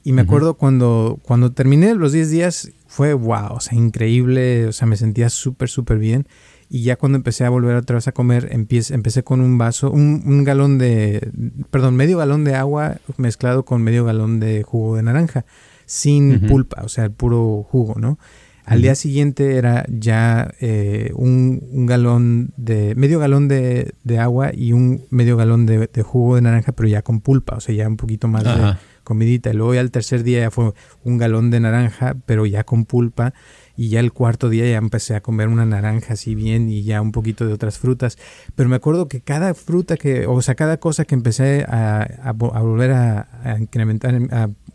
Y 0.04 0.14
me 0.14 0.24
acuerdo 0.24 0.56
cuando, 0.56 1.20
cuando 1.22 1.52
terminé 1.52 1.94
los 1.94 2.12
10 2.12 2.30
días, 2.32 2.72
fue 2.88 3.14
wow, 3.14 3.54
o 3.54 3.60
sea, 3.60 3.78
increíble, 3.78 4.68
o 4.68 4.72
sea, 4.72 4.88
me 4.88 4.98
sentía 4.98 5.30
súper, 5.30 5.70
súper 5.70 6.00
bien. 6.00 6.28
Y 6.74 6.84
ya 6.84 6.96
cuando 6.96 7.18
empecé 7.18 7.44
a 7.44 7.50
volver 7.50 7.76
otra 7.76 7.96
vez 7.96 8.08
a 8.08 8.14
comer, 8.14 8.48
empecé, 8.50 8.94
empecé 8.94 9.24
con 9.24 9.42
un 9.42 9.58
vaso, 9.58 9.92
un, 9.92 10.46
galón 10.46 10.78
de, 10.78 11.30
perdón, 11.70 11.98
medio 11.98 12.18
galón 12.18 12.46
de 12.46 12.56
agua 12.56 12.96
mezclado 13.18 13.66
con 13.66 13.82
medio 13.82 14.06
galón 14.06 14.40
de 14.40 14.64
jugo 14.64 14.96
de 14.96 15.04
naranja, 15.04 15.44
sin 15.86 16.48
pulpa, 16.48 16.84
o 16.86 16.88
sea, 16.88 17.04
el 17.04 17.12
puro 17.12 17.68
jugo, 17.70 18.00
¿no? 18.00 18.18
Al 18.64 18.82
día 18.82 18.96
siguiente 18.96 19.58
era 19.58 19.86
ya 19.90 20.54
eh, 20.62 21.12
un, 21.16 21.86
galón 21.88 22.54
de, 22.56 22.96
medio 22.96 23.20
galón 23.20 23.50
de, 23.50 23.94
agua 24.18 24.52
y 24.54 24.72
un 24.72 25.04
medio 25.10 25.36
galón 25.36 25.66
de, 25.66 25.90
jugo 26.04 26.36
de 26.36 26.42
naranja, 26.42 26.72
pero 26.72 26.88
ya 26.88 27.02
con 27.02 27.20
pulpa, 27.20 27.58
o 27.58 27.60
sea, 27.60 27.76
ya 27.76 27.86
un 27.86 27.98
poquito 27.98 28.30
más 28.30 28.46
de 28.46 28.78
comidita. 29.04 29.50
Y 29.50 29.56
luego 29.56 29.74
ya 29.74 29.82
el 29.82 29.92
tercer 29.92 30.24
día 30.24 30.40
ya 30.40 30.52
fue 30.52 30.74
un 31.04 31.18
galón 31.18 31.52
de 31.52 31.60
naranja, 31.60 32.16
pero 32.26 32.46
ya 32.46 32.64
con 32.64 32.86
pulpa. 32.86 33.34
Y 33.82 33.90
ya 33.90 34.00
el 34.00 34.14
cuarto 34.14 34.48
día 34.48 34.70
ya 34.70 34.78
empecé 34.78 35.16
a 35.16 35.22
comer 35.22 35.48
una 35.48 35.66
naranja 35.66 36.14
así 36.14 36.36
bien 36.36 36.70
y 36.70 36.84
ya 36.84 37.02
un 37.02 37.12
poquito 37.12 37.48
de 37.48 37.54
otras 37.54 37.80
frutas. 37.80 38.20
Pero 38.54 38.70
me 38.70 38.76
acuerdo 38.76 39.08
que 39.08 39.22
cada 39.22 39.56
fruta 39.56 39.98
que, 39.98 40.28
o 40.28 40.40
sea, 40.44 40.54
cada 40.54 40.78
cosa 40.78 41.06
que 41.06 41.16
empecé 41.16 41.66
a, 41.68 42.32
volver 42.36 42.92
a, 42.92 43.58
incrementar, 43.60 44.14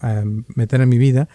a, 0.00 0.24
meter 0.56 0.80
en 0.80 0.88
mi 0.88 0.98
vida, 0.98 1.28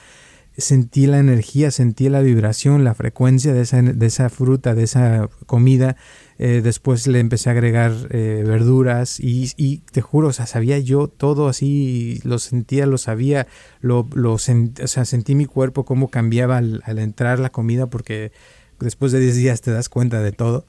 sentí 0.62 1.08
la 1.08 1.20
energía, 1.20 1.72
sentí 1.72 2.08
la 2.10 2.22
vibración, 2.22 2.84
la 2.84 2.94
frecuencia 2.94 3.54
de 3.54 3.62
esa, 3.62 3.82
de 3.82 4.06
esa 4.06 4.30
fruta, 4.30 4.74
de 4.76 4.84
esa 4.84 5.30
comida 5.46 5.98
eh, 6.44 6.62
después 6.64 7.06
le 7.06 7.20
empecé 7.20 7.50
a 7.50 7.52
agregar 7.52 7.94
eh, 8.10 8.44
verduras 8.44 9.20
y, 9.20 9.84
te 9.92 10.02
juro, 10.02 10.30
o 10.30 10.34
sea, 10.34 10.48
sabía 10.48 10.80
yo 10.80 11.08
todo 11.08 11.48
así, 11.48 12.20
lo 12.24 12.40
sentía, 12.40 12.88
lo 12.88 12.98
sabía, 12.98 13.46
lo, 13.80 14.10
lo 14.16 14.34
o 14.34 14.40
sea, 14.40 15.06
sentí 15.06 15.36
mi 15.36 15.46
cuerpo 15.46 15.86
cómo 15.86 16.08
cambiaba 16.08 16.58
al, 16.58 16.82
entrar 16.98 17.38
la 17.38 17.52
comida 17.52 17.92
porque 17.92 18.32
después 18.80 19.12
de 19.12 19.20
10 19.20 19.36
días 19.36 19.62
te 19.62 19.70
das 19.70 19.88
cuenta 19.88 20.20
de 20.20 20.32
todo. 20.32 20.66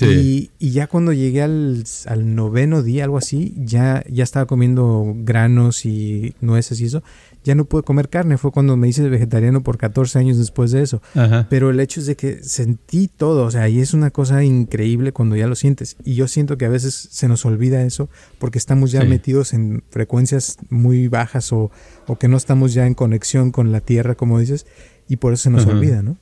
Y, 0.00 0.50
ya 0.60 0.86
cuando 0.86 1.12
llegué 1.12 1.42
al, 1.42 1.82
al, 2.06 2.36
noveno 2.36 2.84
día, 2.84 3.02
algo 3.02 3.18
así, 3.18 3.54
ya, 3.56 4.04
ya 4.08 4.22
estaba 4.22 4.46
comiendo 4.46 5.14
granos 5.16 5.84
y 5.84 6.36
nueces 6.40 6.80
y 6.80 6.84
eso 6.84 7.02
ya 7.48 7.54
no 7.54 7.64
pude 7.64 7.82
comer 7.82 8.10
carne. 8.10 8.36
Fue 8.36 8.52
cuando 8.52 8.76
me 8.76 8.88
hice 8.88 9.08
vegetariano 9.08 9.62
por 9.62 9.78
14 9.78 10.18
años 10.18 10.36
después 10.36 10.70
de 10.70 10.82
eso. 10.82 11.00
Pero 11.48 11.70
el 11.70 11.80
hecho 11.80 11.98
es 11.98 12.06
de 12.06 12.14
que 12.14 12.42
sentí 12.42 13.08
todo, 13.08 13.46
o 13.46 13.50
sea, 13.50 13.70
y 13.70 13.80
es 13.80 13.94
una 13.94 14.10
cosa 14.10 14.44
increíble 14.44 15.12
cuando 15.12 15.34
ya 15.34 15.46
lo 15.46 15.54
sientes. 15.54 15.96
Y 16.04 16.14
yo 16.14 16.28
siento 16.28 16.58
que 16.58 16.66
a 16.66 16.68
veces 16.68 17.08
se 17.10 17.26
nos 17.26 17.46
olvida 17.46 17.82
eso 17.82 18.10
porque 18.38 18.58
estamos 18.58 18.92
ya 18.92 19.02
metidos 19.04 19.54
en 19.54 19.82
frecuencias 19.88 20.58
muy 20.68 21.08
bajas 21.08 21.50
o, 21.54 21.70
o, 22.06 22.18
que 22.18 22.28
no 22.28 22.36
estamos 22.36 22.74
ya 22.74 22.86
en 22.86 22.92
conexión 22.92 23.50
con 23.50 23.72
la 23.72 23.80
tierra, 23.80 24.14
como 24.14 24.38
dices, 24.38 24.66
y 25.08 25.16
por 25.16 25.32
eso 25.32 25.44
se 25.44 25.50
nos 25.50 25.64
olvida, 25.64 26.02
¿no? 26.02 26.18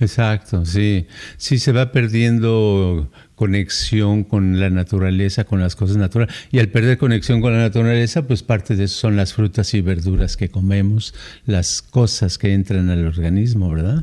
Exacto, 0.00 0.64
sí. 0.64 1.06
Sí 1.36 1.58
se 1.58 1.72
va 1.72 1.92
perdiendo 1.92 3.10
conexión 3.34 4.24
con 4.24 4.58
la 4.58 4.70
naturaleza, 4.70 5.44
con 5.44 5.60
las 5.60 5.76
cosas 5.76 5.98
naturales. 5.98 6.34
Y 6.50 6.58
al 6.58 6.68
perder 6.68 6.98
conexión 6.98 7.40
con 7.40 7.52
la 7.52 7.58
naturaleza, 7.58 8.26
pues 8.26 8.42
parte 8.42 8.76
de 8.76 8.84
eso 8.84 8.98
son 8.98 9.16
las 9.16 9.34
frutas 9.34 9.72
y 9.74 9.82
verduras 9.82 10.36
que 10.36 10.48
comemos, 10.48 11.14
las 11.46 11.82
cosas 11.82 12.38
que 12.38 12.54
entran 12.54 12.88
al 12.90 13.06
organismo, 13.06 13.70
¿verdad? 13.70 14.02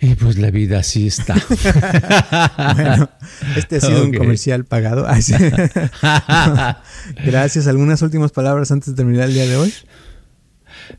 Y 0.00 0.14
pues 0.14 0.36
la 0.36 0.50
vida 0.50 0.80
así 0.80 1.06
está. 1.06 1.34
bueno, 2.74 3.08
este 3.56 3.76
ha 3.76 3.80
sido 3.80 4.04
un 4.04 4.12
comercial 4.12 4.64
pagado. 4.64 5.06
Gracias. 7.24 7.66
¿Algunas 7.66 8.02
últimas 8.02 8.32
palabras 8.32 8.70
antes 8.72 8.88
de 8.88 8.94
terminar 8.94 9.28
el 9.28 9.34
día 9.34 9.46
de 9.46 9.56
hoy? 9.56 9.72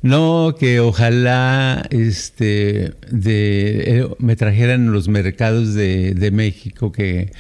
No, 0.02 0.56
que 0.60 0.80
ojalá 0.80 1.86
este, 1.90 2.94
de, 3.12 4.00
eh, 4.00 4.08
me 4.20 4.36
trajeran 4.36 4.92
los 4.92 5.08
mercados 5.08 5.74
de, 5.74 6.14
de 6.14 6.32
México 6.32 6.92
que, 6.92 7.32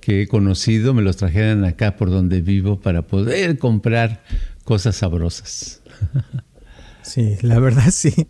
que, 0.00 0.22
he 0.22 0.26
conocido, 0.26 0.94
me 0.94 1.02
los 1.02 1.16
trajeran 1.16 1.64
acá 1.64 1.96
por 1.96 2.10
donde 2.10 2.40
vivo 2.40 2.80
para 2.80 3.02
poder 3.02 3.58
comprar 3.58 4.22
cosas 4.64 4.96
sabrosas. 4.96 5.82
Sí, 7.06 7.36
la 7.42 7.60
verdad 7.60 7.90
sí, 7.92 8.26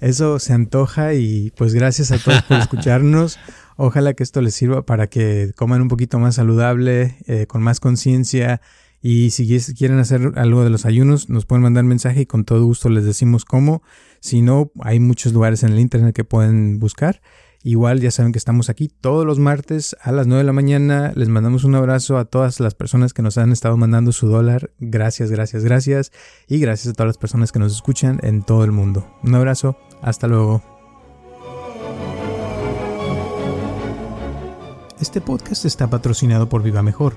eso 0.00 0.38
se 0.38 0.52
antoja 0.52 1.12
y 1.14 1.52
pues 1.56 1.74
gracias 1.74 2.12
a 2.12 2.18
todos 2.18 2.40
por 2.42 2.56
escucharnos. 2.60 3.36
Ojalá 3.76 4.14
que 4.14 4.22
esto 4.22 4.40
les 4.40 4.54
sirva 4.54 4.86
para 4.86 5.08
que 5.08 5.52
coman 5.56 5.82
un 5.82 5.88
poquito 5.88 6.20
más 6.20 6.36
saludable, 6.36 7.16
eh, 7.26 7.46
con 7.48 7.62
más 7.62 7.80
conciencia 7.80 8.60
y 9.02 9.30
si 9.30 9.48
quieren 9.74 9.98
hacer 9.98 10.32
algo 10.36 10.62
de 10.62 10.70
los 10.70 10.86
ayunos, 10.86 11.28
nos 11.28 11.44
pueden 11.44 11.64
mandar 11.64 11.82
mensaje 11.82 12.20
y 12.20 12.26
con 12.26 12.44
todo 12.44 12.64
gusto 12.64 12.88
les 12.88 13.04
decimos 13.04 13.44
cómo. 13.44 13.82
Si 14.20 14.42
no, 14.42 14.70
hay 14.80 15.00
muchos 15.00 15.32
lugares 15.32 15.64
en 15.64 15.72
el 15.72 15.80
internet 15.80 16.14
que 16.14 16.22
pueden 16.22 16.78
buscar. 16.78 17.20
Igual 17.64 18.00
ya 18.00 18.12
saben 18.12 18.30
que 18.30 18.38
estamos 18.38 18.70
aquí 18.70 18.88
todos 18.88 19.26
los 19.26 19.40
martes 19.40 19.96
a 20.02 20.12
las 20.12 20.28
9 20.28 20.42
de 20.42 20.46
la 20.46 20.52
mañana. 20.52 21.12
Les 21.16 21.28
mandamos 21.28 21.64
un 21.64 21.74
abrazo 21.74 22.16
a 22.16 22.26
todas 22.26 22.60
las 22.60 22.76
personas 22.76 23.12
que 23.12 23.22
nos 23.22 23.38
han 23.38 23.50
estado 23.50 23.76
mandando 23.76 24.12
su 24.12 24.28
dólar. 24.28 24.70
Gracias, 24.78 25.32
gracias, 25.32 25.64
gracias. 25.64 26.12
Y 26.46 26.60
gracias 26.60 26.92
a 26.92 26.94
todas 26.94 27.08
las 27.08 27.18
personas 27.18 27.50
que 27.50 27.58
nos 27.58 27.72
escuchan 27.72 28.20
en 28.22 28.42
todo 28.42 28.62
el 28.62 28.70
mundo. 28.70 29.12
Un 29.24 29.34
abrazo. 29.34 29.76
Hasta 30.00 30.28
luego. 30.28 30.62
Este 35.00 35.20
podcast 35.20 35.64
está 35.64 35.90
patrocinado 35.90 36.48
por 36.48 36.62
Viva 36.62 36.82
Mejor 36.82 37.16